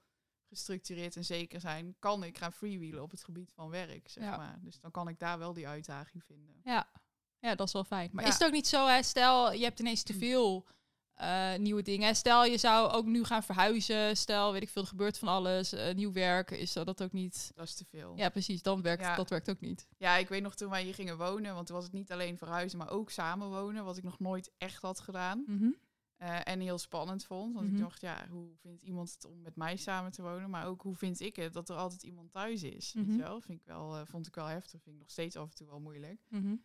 [0.48, 4.36] gestructureerd en zeker zijn, kan ik gaan freewheelen op het gebied van werk, zeg Ja.
[4.36, 4.58] maar.
[4.62, 6.60] Dus dan kan ik daar wel die uitdaging vinden.
[6.64, 6.90] Ja.
[7.38, 8.10] ja, dat is wel fijn.
[8.12, 8.28] Maar Ja.
[8.30, 9.02] is het ook niet zo, hè?
[9.02, 10.66] stel je hebt ineens te veel
[11.14, 12.16] eh, nieuwe dingen.
[12.16, 14.16] Stel je zou ook nu gaan verhuizen.
[14.16, 15.72] Stel, weet ik veel, er gebeurt van alles.
[15.72, 17.50] eh, nieuw werk, is dat, dat ook niet...
[17.54, 18.16] Dat is te veel.
[18.16, 19.16] Ja, precies, dan werkt, Ja.
[19.16, 19.86] dat werkt ook niet.
[19.96, 22.38] Ja, ik weet nog toen wij hier gingen wonen, want toen was het niet alleen
[22.38, 25.42] verhuizen, maar ook samenwonen, wat ik nog nooit echt had gedaan.
[25.46, 25.68] Mhm.
[26.18, 27.54] Eh, en heel spannend vond.
[27.54, 27.74] Want Mhm.
[27.76, 30.50] ik dacht, ja, hoe vindt iemand het om met mij samen te wonen?
[30.50, 32.92] Maar ook hoe vind ik het dat er altijd iemand thuis is?
[32.92, 33.14] Weet Mhm.
[33.16, 33.40] je wel?
[33.40, 34.82] Vind ik wel, eh, vond ik wel heftig.
[34.82, 36.20] Vind ik nog steeds af en toe wel moeilijk.
[36.28, 36.56] Mhm.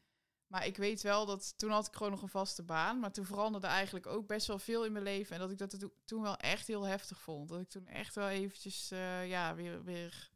[0.47, 2.99] Maar ik weet wel dat toen had ik gewoon nog een vaste baan.
[2.99, 5.33] Maar toen veranderde eigenlijk ook best wel veel in mijn leven.
[5.35, 7.49] En dat ik dat to- toen wel echt heel heftig vond.
[7.49, 10.31] Dat ik toen echt wel eventjes eh, ja, weer, weer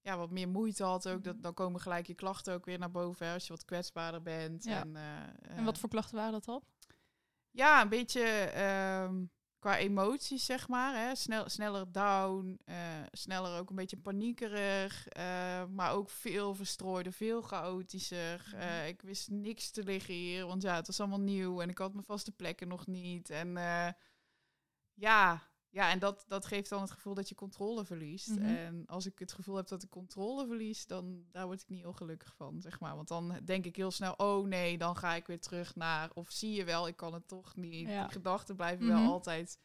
[0.00, 1.08] ja, wat meer moeite had.
[1.08, 1.24] Ook.
[1.24, 3.26] Dat, dan komen gelijk je klachten ook weer naar boven.
[3.26, 4.64] Hè, als je wat kwetsbaarder bent.
[4.64, 4.80] Ja.
[4.80, 4.96] En,
[5.40, 6.62] En wat voor klachten waren dat dan?
[7.50, 8.22] Ja, een beetje
[8.54, 9.24] ehm,
[9.58, 10.94] qua emoties, zeg maar.
[10.94, 11.14] Hè.
[11.14, 12.76] Snel, sneller down, eh,
[13.10, 15.08] sneller ook een beetje paniekerig.
[15.08, 18.44] eh, maar ook veel verstrooider, veel chaotischer.
[18.46, 18.56] Mhm.
[18.60, 21.60] Eh, ik wist niks te liggen hier, want ja, het was allemaal nieuw.
[21.60, 23.30] En ik had mijn vaste plekken nog niet.
[23.30, 23.56] En
[24.94, 28.28] ja, ja, en dat, dat geeft dan het gevoel dat je controle verliest.
[28.28, 28.44] Mhm.
[28.44, 31.80] En als ik het gevoel heb dat ik controle verlies, dan daar word ik niet
[31.80, 32.96] heel gelukkig van, zeg maar.
[32.96, 36.10] Want dan denk ik heel snel, oh nee, dan ga ik weer terug naar...
[36.14, 37.88] Of zie je wel, ik kan het toch niet.
[37.88, 38.02] Ja.
[38.02, 38.94] Die gedachten blijven Mhm.
[38.96, 39.58] wel altijd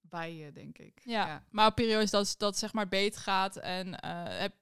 [0.00, 1.00] bij je, denk ik.
[1.04, 4.54] Ja, maar op periodes dat dat zeg maar beter gaat en eh, heb,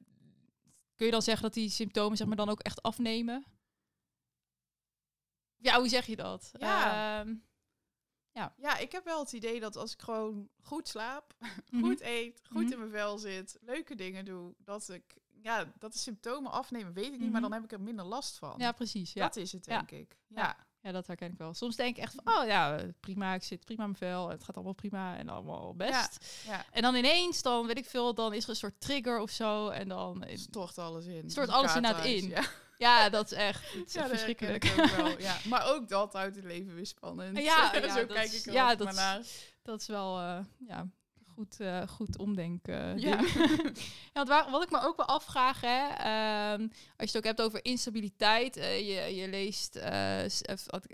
[0.94, 3.44] kun je dan zeggen dat die symptomen zeg maar dan ook echt afnemen?
[5.56, 6.50] Ja, hoe zeg je dat?
[6.52, 7.20] Ja.
[7.20, 7.34] Ehm,
[8.56, 11.34] Ja, ik heb wel het idee dat als ik gewoon goed slaap,
[11.70, 11.84] mhm.
[11.84, 12.72] goed eet, goed Mhm.
[12.72, 17.04] in mijn vel zit, leuke dingen doe, dat ik, ja, dat de symptomen afnemen, weet
[17.04, 17.30] ik niet, Mhm.
[17.32, 18.54] maar dan heb ik er minder last van.
[18.58, 19.12] Ja, precies.
[19.12, 19.22] Ja.
[19.22, 19.76] Dat is het, Ja.
[19.82, 20.16] denk ik.
[20.28, 20.42] Ja.
[20.42, 20.56] Ja.
[20.80, 21.54] ja, dat herken ik wel.
[21.54, 24.44] Soms denk ik echt van, oh ja, prima, ik zit prima in mijn vel, het
[24.44, 26.42] gaat allemaal prima en allemaal best.
[26.46, 26.64] Ja.
[26.70, 29.68] En dan ineens, dan weet ik veel, dan is er een soort trigger of zo
[29.68, 30.24] en dan...
[30.34, 31.30] Stort alles in.
[31.30, 32.28] Stort alles inderdaad in.
[32.28, 32.42] Ja,
[32.78, 34.72] Ja, dat is echt, is ja echt verschrikkelijk.
[34.78, 35.36] ook wel, ja.
[35.48, 37.38] Maar ook dat houdt het leven weer spannend.
[37.38, 39.54] Ja, ja, zo kijk is- ik er ja, altijd dat maar is- naar.
[39.62, 40.86] Dat is wel eh, ja,
[41.34, 42.98] goed, eh, goed omdenken.
[42.98, 43.16] Ja.
[43.16, 43.30] ding.
[44.14, 47.42] ja, waar, wat ik me ook wel afvraag, hè, ehm, als je het ook hebt
[47.42, 48.56] over instabiliteit.
[48.56, 50.22] eh, je, je leest, eh,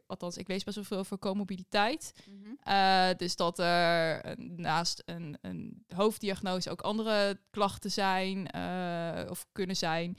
[0.07, 2.13] althans, ik lees best wel veel over comorbiditeit.
[2.31, 2.51] Mhm.
[2.63, 9.47] Eh, dus dat er eh, naast een, een hoofddiagnose ook andere klachten zijn eh, of
[9.53, 10.17] kunnen zijn.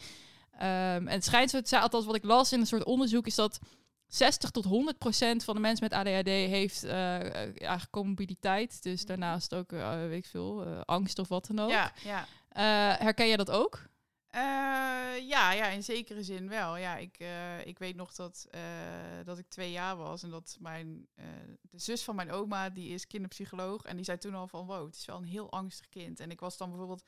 [0.58, 3.36] Ehm, en het schijnt zo te althans wat ik las in een soort onderzoek, is
[3.36, 3.60] dat
[4.08, 6.94] 60 tot 100 procent van de mensen met ADHD heeft eh,
[7.36, 8.84] eigenlijk comorbiditeit.
[8.84, 9.08] Dus Mhm.
[9.08, 11.70] daarnaast ook, eh, weet ik veel, angst of wat dan ook.
[11.70, 12.26] Ja, ja.
[12.98, 13.92] Herken jij dat ook?
[15.22, 16.78] Ja, ja, in zekere zin wel.
[16.78, 17.18] Ja, ik,
[17.64, 18.48] ik weet nog dat,
[19.24, 21.08] dat ik twee jaar was en dat mijn,
[21.62, 24.86] de zus van mijn oma, die is kinderpsycholoog, en die zei toen al van, wow,
[24.86, 26.20] het is wel een heel angstig kind.
[26.20, 27.04] En ik was dan bijvoorbeeld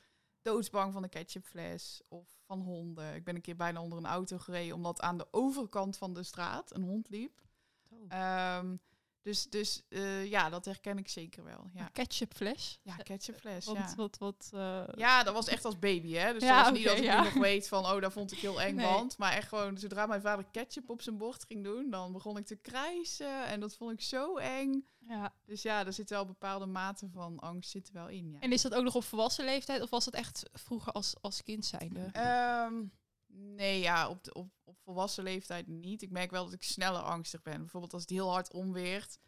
[0.46, 3.16] doodsbang van de ketchupfles of van honden.
[3.16, 6.24] Ik ben een keer bijna onder een auto gereden, omdat aan de overkant van de
[6.24, 7.42] straat een hond liep.
[8.08, 8.76] Ehm,
[9.26, 11.70] Dus, dus eh, ja, dat herken ik zeker wel.
[11.74, 12.80] Ja, Een ketchupfles.
[12.84, 13.96] ja ketchupfles, Want, ja.
[13.96, 16.34] wat, wat, eh, Ja, dat was echt als baby, hè.
[16.34, 17.18] Dus Ja, dat was niet dat ik ja.
[17.18, 17.86] nu nog weet van...
[17.86, 18.86] oh, dat vond ik heel eng, Nee.
[18.86, 19.18] want...
[19.18, 21.90] maar echt gewoon, zodra mijn vader ketchup op zijn bord ging doen...
[21.90, 24.88] dan begon ik te krijsen en dat vond ik zo eng.
[25.08, 25.34] ja.
[25.46, 28.40] Dus ja, er zit wel bepaalde mate van angst zit er wel in, ja.
[28.40, 31.44] En is dat ook nog op volwassen leeftijd of was dat echt vroeger als, als
[31.44, 32.10] kind zijnde?
[32.12, 32.74] Ehm,
[33.38, 36.02] nee, ja, op, de, op, op volwassen leeftijd niet.
[36.02, 37.58] Ik merk wel dat ik sneller angstig ben.
[37.60, 39.20] Bijvoorbeeld als het heel hard onweert.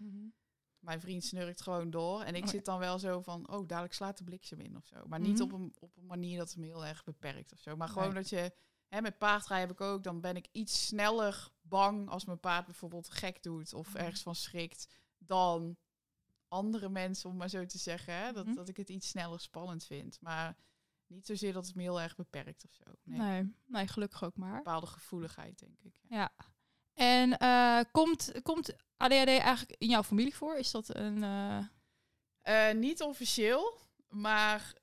[0.80, 2.22] Mijn vriend snurkt gewoon door.
[2.22, 4.86] En ik Oh zit dan wel zo van, oh, dadelijk slaat de bliksem in of
[4.86, 5.06] zo.
[5.08, 5.42] Maar niet Mhm.
[5.44, 7.76] op, een, op een manier dat het me heel erg beperkt of zo.
[7.76, 8.16] Maar gewoon Nee.
[8.22, 8.52] dat je,
[8.88, 12.66] hè, met paardrijden heb ik ook, dan ben ik iets sneller bang als mijn paard
[12.66, 13.98] bijvoorbeeld gek doet of Mhm.
[13.98, 14.88] ergens van schrikt
[15.18, 15.78] dan
[16.48, 18.14] andere mensen, om maar zo te zeggen.
[18.14, 18.32] Hè?
[18.32, 18.56] Dat, Mhm.
[18.56, 20.22] dat ik het iets sneller spannend vind.
[20.22, 20.58] Maar
[21.08, 22.84] niet zozeer dat het me heel erg beperkt of zo.
[23.04, 23.20] Nee.
[23.20, 23.54] Nee.
[23.66, 24.56] nee, gelukkig ook maar.
[24.58, 26.00] bepaalde gevoeligheid, denk ik.
[26.10, 26.18] Ja.
[26.18, 26.32] Ja.
[26.94, 30.58] En eh, komt, komt ADHD eigenlijk in jouw familie voor?
[30.58, 31.24] Is dat een...
[31.24, 31.66] eh,
[32.42, 33.78] Eh, niet officieel,
[34.10, 34.74] maar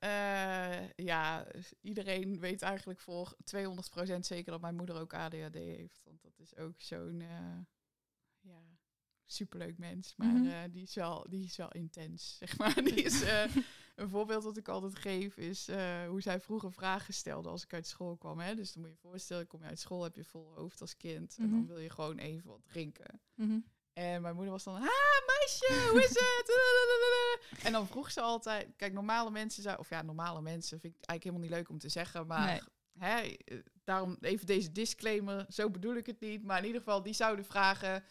[0.95, 1.47] ja,
[1.81, 6.01] iedereen weet eigenlijk voor 200% zeker dat mijn moeder ook ADHD heeft.
[6.03, 7.23] Want dat is ook zo'n
[8.39, 8.61] ja,
[9.25, 10.13] superleuk mens.
[10.15, 10.71] Maar Mhm.
[10.71, 12.73] die, is wel, die is wel intens, zeg maar.
[12.83, 13.23] Die is,
[13.95, 17.73] een voorbeeld dat ik altijd geef is eh, hoe zij vroeger vragen stelde als ik
[17.73, 18.39] uit school kwam.
[18.39, 18.55] Hè?
[18.55, 20.97] Dus dan moet je je voorstellen, kom je uit school, heb je vol hoofd als
[20.97, 21.35] kind.
[21.39, 21.67] En dan Mhm.
[21.67, 23.21] wil je gewoon even wat drinken.
[23.35, 23.59] mhm.
[23.93, 24.89] En mijn moeder was dan, ha
[25.27, 26.53] meisje, hoe is het?
[27.65, 31.05] en dan vroeg ze altijd, kijk, normale mensen, zou, of ja, normale mensen vind ik
[31.05, 32.61] eigenlijk helemaal niet leuk om te zeggen, maar Nee.
[33.09, 37.01] hè, eh, daarom even deze disclaimer, zo bedoel ik het niet, maar in ieder geval,
[37.01, 38.03] die zouden vragen,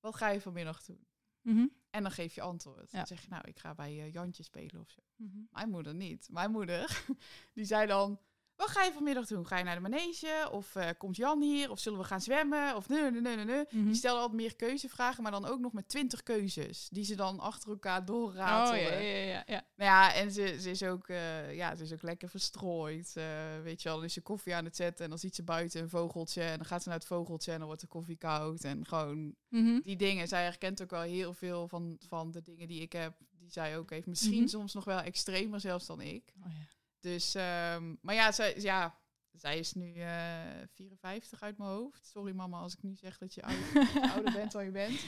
[0.00, 1.05] wat ga je vanmiddag doen?
[1.46, 1.66] Mhm.
[1.90, 2.90] En dan geef je antwoord.
[2.90, 2.98] Ja.
[2.98, 5.00] Dan zeg je, nou, ik ga bij eh, Jantje spelen of zo.
[5.16, 5.38] Mhm.
[5.50, 6.28] Mijn moeder niet.
[6.30, 7.04] Mijn moeder,
[7.54, 8.20] die zei dan...
[8.56, 9.46] Wat ga je vanmiddag doen?
[9.46, 10.48] Ga je naar de manege?
[10.52, 11.70] Of eh, komt Jan hier?
[11.70, 12.76] Of zullen we gaan zwemmen?
[12.76, 13.64] Of nee, nee, nee, nee, nee.
[13.70, 13.84] Mhm.
[13.84, 16.88] Die stelde altijd meer keuzevragen, maar dan ook nog met twintig keuzes.
[16.92, 19.02] Die ze dan achter elkaar Oh, doorratelen.
[19.02, 19.62] ja, ja, ja, ja.
[19.76, 23.12] Nou ja, en ze, ze, is ook, eh, ja, ze is ook lekker verstrooid.
[23.16, 23.24] eh,
[23.62, 25.80] weet je wel, dan is ze koffie aan het zetten en dan ziet ze buiten
[25.82, 26.42] een vogeltje.
[26.42, 28.64] En dan gaat ze naar het vogeltje en dan wordt de koffie koud.
[28.64, 29.80] En gewoon Mhm.
[29.80, 30.28] die dingen.
[30.28, 33.78] Zij herkent ook wel heel veel van, van de dingen die ik heb, die zij
[33.78, 34.06] ook heeft.
[34.06, 34.48] Misschien Mhm.
[34.48, 36.32] soms nog wel extremer zelfs dan ik.
[36.38, 36.74] Oh, ja.
[37.12, 38.98] Dus, ehm, maar ja, zij, ja,
[39.32, 40.40] zij is nu eh
[40.74, 42.06] 54 uit mijn hoofd.
[42.06, 43.74] Sorry mama als ik nu zeg dat je oud-
[44.14, 45.04] ouder bent dan je bent.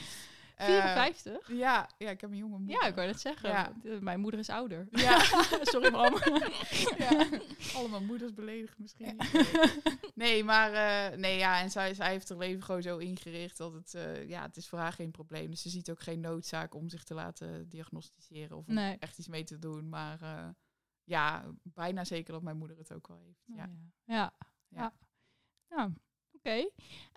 [0.55, 1.51] Eh, 54?
[1.51, 2.81] ja, ja, ik heb een jonge moeder.
[2.81, 3.49] ja, ik wou net zeggen.
[3.49, 3.71] Ja.
[3.83, 4.87] eh, Mijn moeder is ouder.
[4.91, 5.19] Ja.
[5.71, 6.13] Sorry, mam.
[7.09, 7.27] ja.
[7.75, 9.17] Allemaal moeders beledigen misschien.
[10.15, 13.73] Nee, maar eh, nee, ja, en zij, zij heeft haar leven gewoon zo ingericht dat
[13.73, 15.49] het, eh, ja, het is voor haar geen probleem.
[15.49, 18.97] Dus ze ziet ook geen noodzaak om zich te laten diagnosticeren of om Nee.
[18.99, 19.89] echt iets mee te doen.
[19.89, 20.47] Maar eh,
[21.09, 23.43] ja, bijna zeker dat mijn moeder het ook wel heeft.
[23.45, 23.55] Ja.
[23.55, 23.69] Ja.
[24.05, 24.33] Ja.
[24.69, 24.79] Ja.
[24.79, 24.93] ja.
[25.77, 25.89] ja.
[26.33, 26.69] Oké.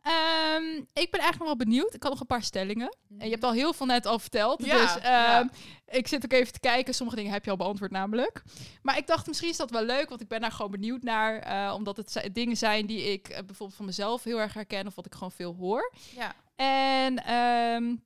[0.02, 1.94] Ehm, ik ben eigenlijk nog wel benieuwd.
[1.94, 2.96] Ik had nog een paar stellingen.
[3.18, 4.64] En je hebt al heel veel net al verteld.
[4.64, 5.38] Ja, dus ja.
[5.40, 5.48] ehm,
[5.86, 6.94] ik zit ook even te kijken.
[6.94, 8.42] Sommige dingen heb je al beantwoord namelijk.
[8.82, 10.08] Maar ik dacht, misschien is dat wel leuk.
[10.08, 11.38] Want ik ben daar gewoon benieuwd naar.
[11.38, 14.86] eh, omdat het dingen zijn die ik eh, bijvoorbeeld van mezelf heel erg herken.
[14.86, 15.92] Of wat ik gewoon veel hoor.
[16.14, 16.34] ja.
[16.56, 17.96] En ehm,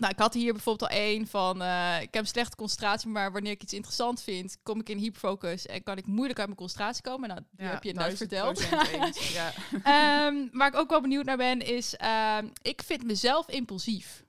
[0.00, 1.62] nou, ik had hier bijvoorbeeld al één van...
[1.62, 4.56] eh, ik heb een slechte concentratie, maar wanneer ik iets interessant vind...
[4.62, 7.28] kom ik in hyperfocus en kan ik moeilijk uit mijn concentratie komen.
[7.28, 8.58] Nou, die Ja, heb je net 1000% verteld.
[9.38, 9.52] ja.
[9.82, 11.96] Ehm, waar ik ook wel benieuwd naar ben, is...
[11.96, 14.24] ehm, ik vind mezelf impulsief.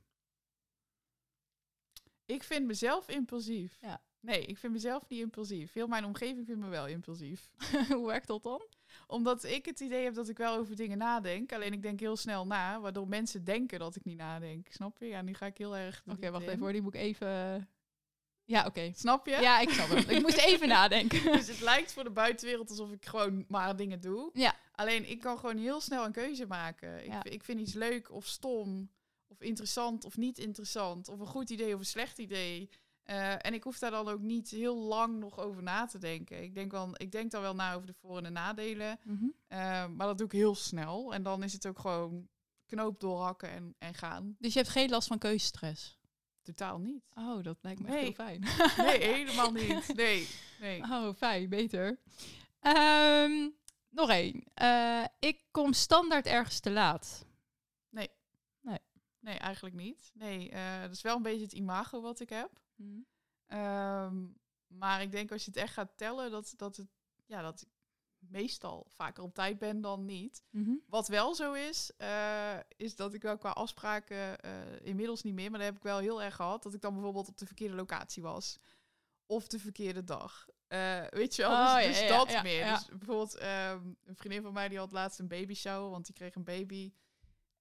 [2.26, 3.78] Ik vind mezelf impulsief.
[3.82, 4.02] Ja.
[4.20, 5.74] Nee, ik vind mezelf niet impulsief.
[5.74, 7.50] Heel mijn omgeving vindt me wel impulsief.
[7.90, 8.62] Hoe werkt dat dan?
[9.08, 11.54] Omdat ik het idee heb dat ik wel over dingen nadenk.
[11.54, 14.68] Alleen ik denk heel snel na, waardoor mensen denken dat ik niet nadenk.
[14.70, 15.06] Snap je?
[15.06, 16.04] Ja, nu ga ik heel erg.
[16.08, 16.50] Oké, wacht in.
[16.50, 16.72] even hoor.
[16.72, 17.68] Die moet ik even...
[18.46, 18.92] Ja, oké.
[18.96, 19.32] Snap je?
[19.42, 20.10] Ja, ik snap het.
[20.10, 21.24] Ik moest even nadenken.
[21.32, 24.30] Dus het lijkt voor de buitenwereld alsof ik gewoon maar dingen doe.
[24.34, 24.56] Ja.
[24.72, 27.00] Alleen ik kan gewoon heel snel een keuze maken.
[27.04, 27.24] Ik, Ja.
[27.24, 28.90] ik vind iets leuk of stom,
[29.28, 32.70] of interessant of niet interessant, of een goed idee of een slecht idee.
[33.04, 36.44] Eh, en ik hoef daar dan ook niet heel lang nog over na te denken.
[36.44, 39.00] Ik denk, wel, ik denk dan wel na over de voor- en de nadelen.
[39.04, 39.26] Mhm.
[39.48, 41.14] Eh, maar dat doe ik heel snel.
[41.14, 42.28] En dan is het ook gewoon
[42.66, 44.36] knoop doorhakken en, en gaan.
[44.40, 46.00] Dus je hebt geen last van keuzestress?
[46.42, 47.04] Totaal niet.
[47.16, 48.04] Oh, dat lijkt me Nee.
[48.04, 48.44] heel fijn.
[48.86, 49.96] Nee, helemaal niet.
[49.96, 50.28] Nee,
[50.60, 50.82] nee.
[50.82, 52.00] Oh, fijn, beter.
[52.60, 53.50] Ehm,
[53.90, 54.44] nog één.
[54.54, 57.26] Eh, ik kom standaard ergens te laat.
[59.24, 60.12] Nee, eigenlijk niet.
[60.14, 62.50] Nee, dat is wel een beetje het imago wat ik heb.
[63.46, 64.26] Ehm,
[64.68, 66.88] maar ik denk als je het echt gaat tellen, dat, dat, het,
[67.26, 67.68] ja, dat ik
[68.30, 70.44] meestal vaker op tijd ben dan niet.
[70.50, 70.74] Mhm.
[70.88, 74.52] Wat wel zo is, eh, is dat ik wel qua afspraken eh,
[74.82, 77.28] inmiddels niet meer, maar dat heb ik wel heel erg gehad, dat ik dan bijvoorbeeld
[77.28, 78.60] op de verkeerde locatie was.
[79.26, 80.48] Of de verkeerde dag.
[80.68, 82.66] Eh, weet je wel, Oh, dus, ja, dus ja, dat ja, meer.
[82.66, 86.16] Dus bijvoorbeeld ehm, een vriendin van mij die had laatst een baby shower, want die
[86.16, 86.94] kreeg een baby.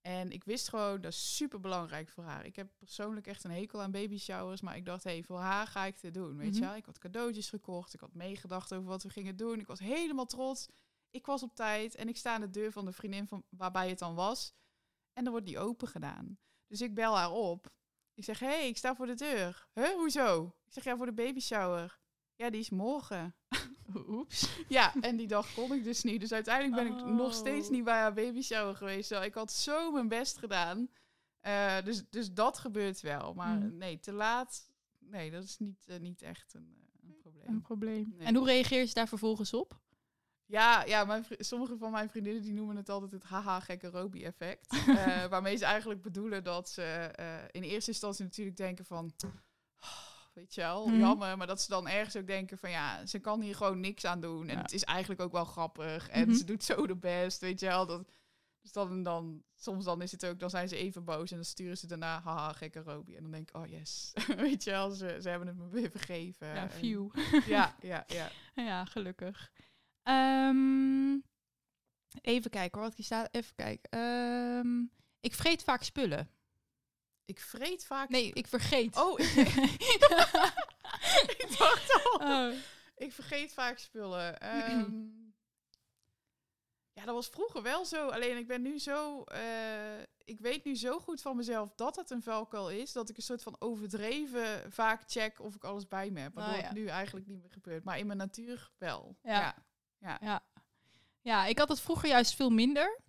[0.01, 2.45] En ik wist gewoon, dat is super belangrijk voor haar.
[2.47, 4.61] Ik heb persoonlijk echt een hekel aan baby showers.
[4.61, 6.37] Maar ik dacht, hé, hey, voor haar ga ik dit doen.
[6.37, 6.55] Weet Mhm.
[6.59, 6.75] je wel?
[6.77, 7.95] Ik had cadeautjes gekocht.
[7.95, 9.61] Ik had meegedacht over wat we gingen doen.
[9.61, 10.69] Ik was helemaal trots.
[11.11, 11.95] Ik was op tijd.
[11.95, 14.55] En ik sta aan de deur van de vriendin van waarbij het dan was.
[15.13, 16.39] En dan wordt die open gedaan.
[16.67, 17.73] Dus ik bel haar op.
[18.15, 19.69] Ik zeg, hé, hey, ik sta voor de deur.
[19.75, 20.57] Huh, hoezo?
[20.67, 21.99] Ik zeg, ja, voor de baby shower.
[22.35, 23.35] Ja, die is morgen.
[24.09, 24.49] Oeps.
[24.69, 26.21] Ja, en die dag kon ik dus niet.
[26.21, 27.73] Dus uiteindelijk ben ik nog steeds Oh.
[27.73, 29.09] niet bij haar baby shower geweest.
[29.09, 30.89] Terwijl Ik had zo mijn best gedaan.
[31.41, 33.35] Eh, dus, dus dat gebeurt wel.
[33.35, 33.77] Maar Mm.
[33.77, 34.71] nee, te laat.
[34.99, 37.47] Nee, dat is niet, eh, niet echt een, eh, een probleem.
[37.49, 38.15] Een probleem.
[38.17, 38.27] Nee.
[38.27, 39.81] En hoe reageer je daar vervolgens op?
[40.47, 44.25] Ja, ja mijn sommige van mijn vriendinnen die noemen het altijd het haha gekke Roby
[44.25, 44.67] effect.
[45.31, 47.11] Waarmee ze eigenlijk bedoelen dat ze
[47.51, 49.13] in eerste instantie natuurlijk denken van...
[50.41, 50.99] "Oh, Weet je wel, Mhm.
[50.99, 51.37] jammer.
[51.37, 54.21] Maar dat ze dan ergens ook denken van ja, ze kan hier gewoon niks aan
[54.21, 54.49] doen.
[54.49, 54.63] En Ja.
[54.63, 56.09] het is eigenlijk ook wel grappig.
[56.09, 56.37] En Mhm.
[56.37, 57.87] ze doet zo de best, weet je wel.
[57.87, 58.11] Dat,
[58.61, 61.31] dus dan, dan, soms dan is het ook, dan zijn ze even boos.
[61.31, 63.15] En dan sturen ze daarna, haha, gekke Roby.
[63.17, 64.13] En dan denk ik, oh yes.
[64.37, 66.47] weet je wel, ze, ze hebben het me weer vergeven.
[66.47, 67.09] ja, En- view.
[67.47, 68.31] Ja, ja, ja.
[68.71, 69.51] ja, gelukkig.
[70.03, 71.19] Ehm,
[72.21, 73.29] even kijken hoor, wat hier staat.
[73.35, 73.91] Even kijken.
[73.91, 74.83] Ehm,
[75.21, 76.29] ik vreet vaak spullen.
[77.31, 78.09] Ik vreet vaak...
[78.09, 78.97] Nee, ik vergeet.
[78.97, 79.27] Oh, ik,
[81.43, 82.21] ik dacht al.
[82.21, 82.55] Oh.
[82.97, 84.41] Ik vergeet vaak spullen.
[84.41, 84.93] Ehm,
[86.93, 88.09] ja, dat was vroeger wel zo.
[88.09, 89.23] Alleen ik ben nu zo.
[89.23, 92.93] eh, ik weet nu zo goed van mezelf dat het een valkuil is.
[92.93, 96.35] Dat ik een soort van overdreven vaak check of ik alles bij me heb.
[96.35, 96.67] Waardoor Ah, ja.
[96.67, 97.85] het nu eigenlijk niet meer gebeurt.
[97.85, 99.17] Maar in mijn natuur wel.
[99.23, 99.55] Ja.
[99.99, 100.19] Ja.
[100.21, 100.43] Ja.
[101.21, 103.01] ja, ik had het vroeger juist veel minder.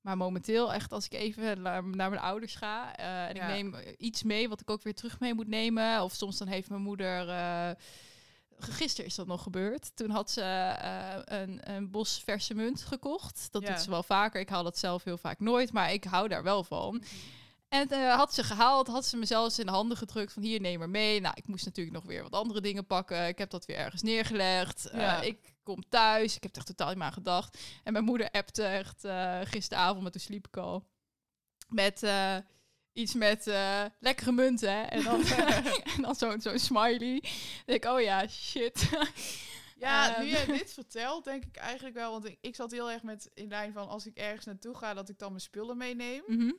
[0.00, 3.42] Maar momenteel, echt als ik even naar, naar mijn ouders ga eh, en Ja.
[3.42, 6.02] ik neem eh, iets mee wat ik ook weer terug mee moet nemen.
[6.02, 7.28] Of soms dan heeft mijn moeder.
[7.28, 7.70] eh,
[8.60, 9.90] gisteren is dat nog gebeurd.
[9.96, 10.42] Toen had ze
[11.24, 13.48] een, een bos verse munt gekocht.
[13.50, 13.68] Dat Ja.
[13.68, 14.40] doet ze wel vaker.
[14.40, 17.02] Ik haal dat zelf heel vaak nooit, maar ik hou daar wel van.
[17.68, 20.60] En eh, had ze gehaald, had ze me zelfs in de handen gedrukt van hier,
[20.60, 21.20] neem maar mee.
[21.20, 23.26] Nou, ik moest natuurlijk nog weer wat andere dingen pakken.
[23.28, 24.88] Ik heb dat weer ergens neergelegd.
[24.92, 25.20] Ja.
[25.20, 25.38] ik
[25.74, 27.58] kom thuis, ik heb er echt totaal niet meer aan gedacht.
[27.84, 30.88] En mijn moeder appte echt eh, gisteravond, maar toen sliep ik al.
[31.68, 32.36] Met eh,
[32.92, 34.72] iets met eh, lekkere munten.
[34.72, 34.82] hè.
[34.82, 35.24] En dan,
[35.96, 37.20] en dan zo'n zo'n smiley.
[37.20, 37.30] Dan
[37.64, 38.88] denk ik, oh ja, shit.
[39.80, 40.22] Ja, Ehm.
[40.24, 42.12] nu jij dit vertelt, denk ik eigenlijk wel.
[42.12, 44.94] Want ik, ik zat heel erg met in lijn van als ik ergens naartoe ga,
[44.94, 46.22] dat ik dan mijn spullen meeneem.
[46.26, 46.52] Mhm.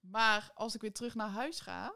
[0.00, 1.94] Maar als ik weer terug naar huis ga,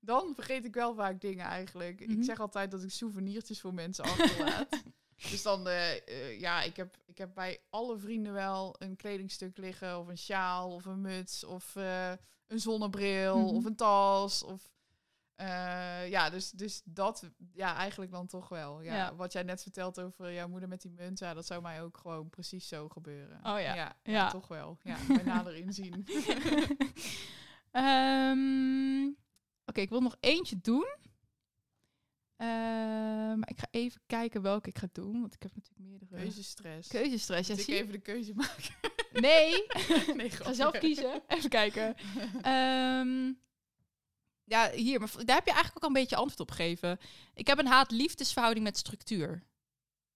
[0.00, 2.00] dan vergeet ik wel vaak dingen eigenlijk.
[2.06, 2.18] Mhm.
[2.18, 4.82] Ik zeg altijd dat ik souvenirtjes voor mensen achterlaat.
[5.30, 9.56] Dus dan, eh, eh, ja, ik heb, ik heb bij alle vrienden wel een kledingstuk
[9.56, 12.12] liggen, of een sjaal, of een muts, of eh,
[12.46, 13.54] een zonnebril, Mhm.
[13.56, 14.42] of een tas.
[14.42, 14.72] Of,
[16.08, 18.80] ja, dus, dus dat, ja, eigenlijk dan toch wel.
[18.80, 19.14] Ja, Ja.
[19.14, 21.98] Wat jij net vertelt over jouw moeder met die munt, ja, dat zou mij ook
[21.98, 23.36] gewoon precies zo gebeuren.
[23.36, 23.58] Oh ja.
[23.58, 24.30] Ja, ja, Ja.
[24.30, 24.78] toch wel.
[24.82, 26.06] Ja, bij nader inzien.
[27.70, 29.06] Ehm,
[29.66, 30.88] Oké, ik wil nog eentje doen.
[32.40, 35.20] Ehm, maar ik ga even kijken welke ik ga doen.
[35.20, 36.22] Want ik heb natuurlijk meerdere...
[36.22, 36.88] Keuzestress.
[36.88, 37.48] Keuzestress.
[37.48, 38.74] Ja, Moet ik even de keuze maken?
[39.12, 39.66] Nee,
[40.16, 41.22] nee, ga zelf kiezen.
[41.26, 41.96] Even kijken.
[42.42, 43.32] Ehm,
[44.44, 45.00] ja, hier.
[45.00, 46.98] Maar daar heb je eigenlijk ook al een beetje antwoord op gegeven.
[47.34, 49.46] Ik heb een haat-liefdesverhouding met structuur.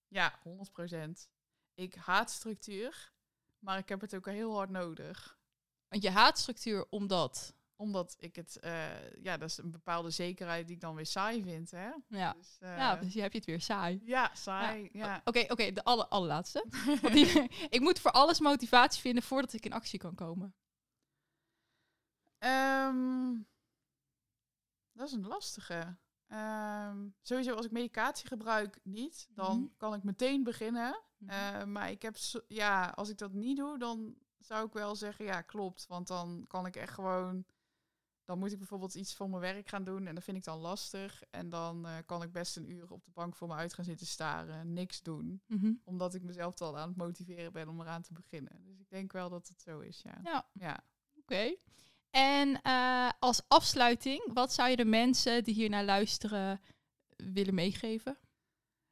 [0.07, 1.29] Ja, 100%
[1.73, 3.13] Ik haat structuur,
[3.59, 5.37] maar ik heb het ook heel hard nodig.
[5.87, 7.54] Want je haat structuur omdat...
[7.77, 11.43] Omdat ik het, eh, ja, dat is een bepaalde zekerheid die ik dan weer saai
[11.43, 11.89] vind, hè?
[12.07, 14.01] Ja, Dus, eh, ja dus je hebt je het weer saai.
[14.05, 15.21] ja, saai, ja.
[15.23, 16.65] Oké, oké, de aller, allerlaatste.
[17.01, 20.55] Want die, ik moet voor alles motivatie vinden voordat ik in actie kan komen.
[22.37, 23.33] Ehm,
[24.91, 25.97] dat is een lastige.
[26.27, 29.67] Ehm, sowieso, als ik medicatie gebruik niet, dan Mhm.
[29.77, 31.01] kan ik meteen beginnen.
[31.27, 32.15] Eh, maar ik heb,
[32.47, 35.87] ja, als ik dat niet doe, dan zou ik wel zeggen, ja, klopt.
[35.87, 37.45] Want dan kan ik echt gewoon,
[38.25, 40.59] dan moet ik bijvoorbeeld iets voor mijn werk gaan doen en dat vind ik dan
[40.59, 41.23] lastig.
[41.29, 43.85] En dan eh, kan ik best een uur op de bank voor me uit gaan
[43.85, 45.41] zitten staren, niks doen.
[45.47, 45.73] Mhm.
[45.83, 48.63] Omdat ik mezelf al aan het motiveren ben om eraan te beginnen.
[48.63, 50.19] Dus ik denk wel dat het zo is, ja.
[50.23, 50.49] Ja.
[50.53, 50.83] Ja.
[51.19, 51.55] Oké.
[52.09, 56.61] En eh, als afsluiting, wat zou je de mensen die hier naar luisteren
[57.15, 58.17] willen meegeven?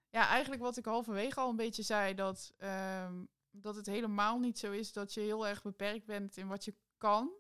[0.10, 4.60] Ja, eigenlijk wat ik halverwege al een beetje zei, dat, ehm, dat het helemaal niet
[4.60, 7.32] zo is dat je heel erg beperkt bent in wat je kan.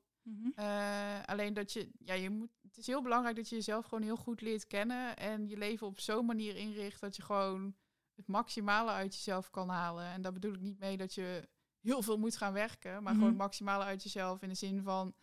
[0.55, 4.03] Eh, alleen dat je, ja, je moet, het is heel belangrijk dat je jezelf gewoon
[4.03, 7.75] heel goed leert kennen en je leven op zo'n manier inricht dat je gewoon
[8.15, 10.05] het maximale uit jezelf kan halen.
[10.05, 11.47] En daar bedoel ik niet mee dat je
[11.81, 13.13] heel veel moet gaan werken, maar Mhm.
[13.13, 15.13] gewoon het maximale uit jezelf in de zin van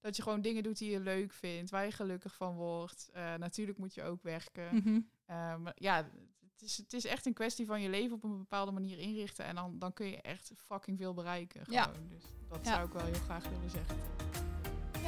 [0.00, 3.08] dat je gewoon dingen doet die je leuk vindt, waar je gelukkig van wordt.
[3.12, 4.74] Eh, natuurlijk moet je ook werken.
[4.76, 5.00] Mhm.
[5.24, 6.12] Eh, maar ja, het
[6.60, 9.44] het, is, het is echt een kwestie van je leven op een bepaalde manier inrichten.
[9.44, 11.64] En dan, dan kun je echt fucking veel bereiken.
[11.64, 11.80] Gewoon.
[11.80, 11.92] Ja.
[12.08, 12.72] Dus dat Ja.
[12.74, 13.96] zou ik wel heel graag willen zeggen.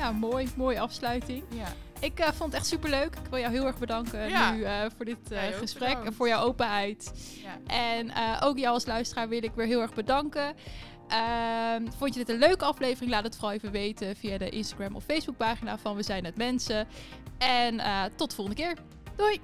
[0.01, 0.49] Ja, mooi.
[0.57, 1.45] Mooie afsluiting.
[1.55, 1.73] Ja.
[2.01, 3.15] Ik eh, vond het echt superleuk.
[3.25, 4.53] Ik wil jou heel erg bedanken Ja.
[4.53, 7.13] nu eh, voor dit eh, gesprek en voor jouw openheid.
[7.43, 7.75] ja.
[7.75, 10.55] En ook jou als luisteraar wil ik weer heel erg bedanken.
[11.09, 13.11] Ehm, vond je dit een leuke aflevering?
[13.11, 16.37] Laat het vooral even weten via de Instagram of Facebook pagina van We Zijn Het
[16.37, 16.87] Mensen.
[17.39, 17.81] En
[18.17, 18.77] tot de volgende keer.
[19.17, 19.41] Doei!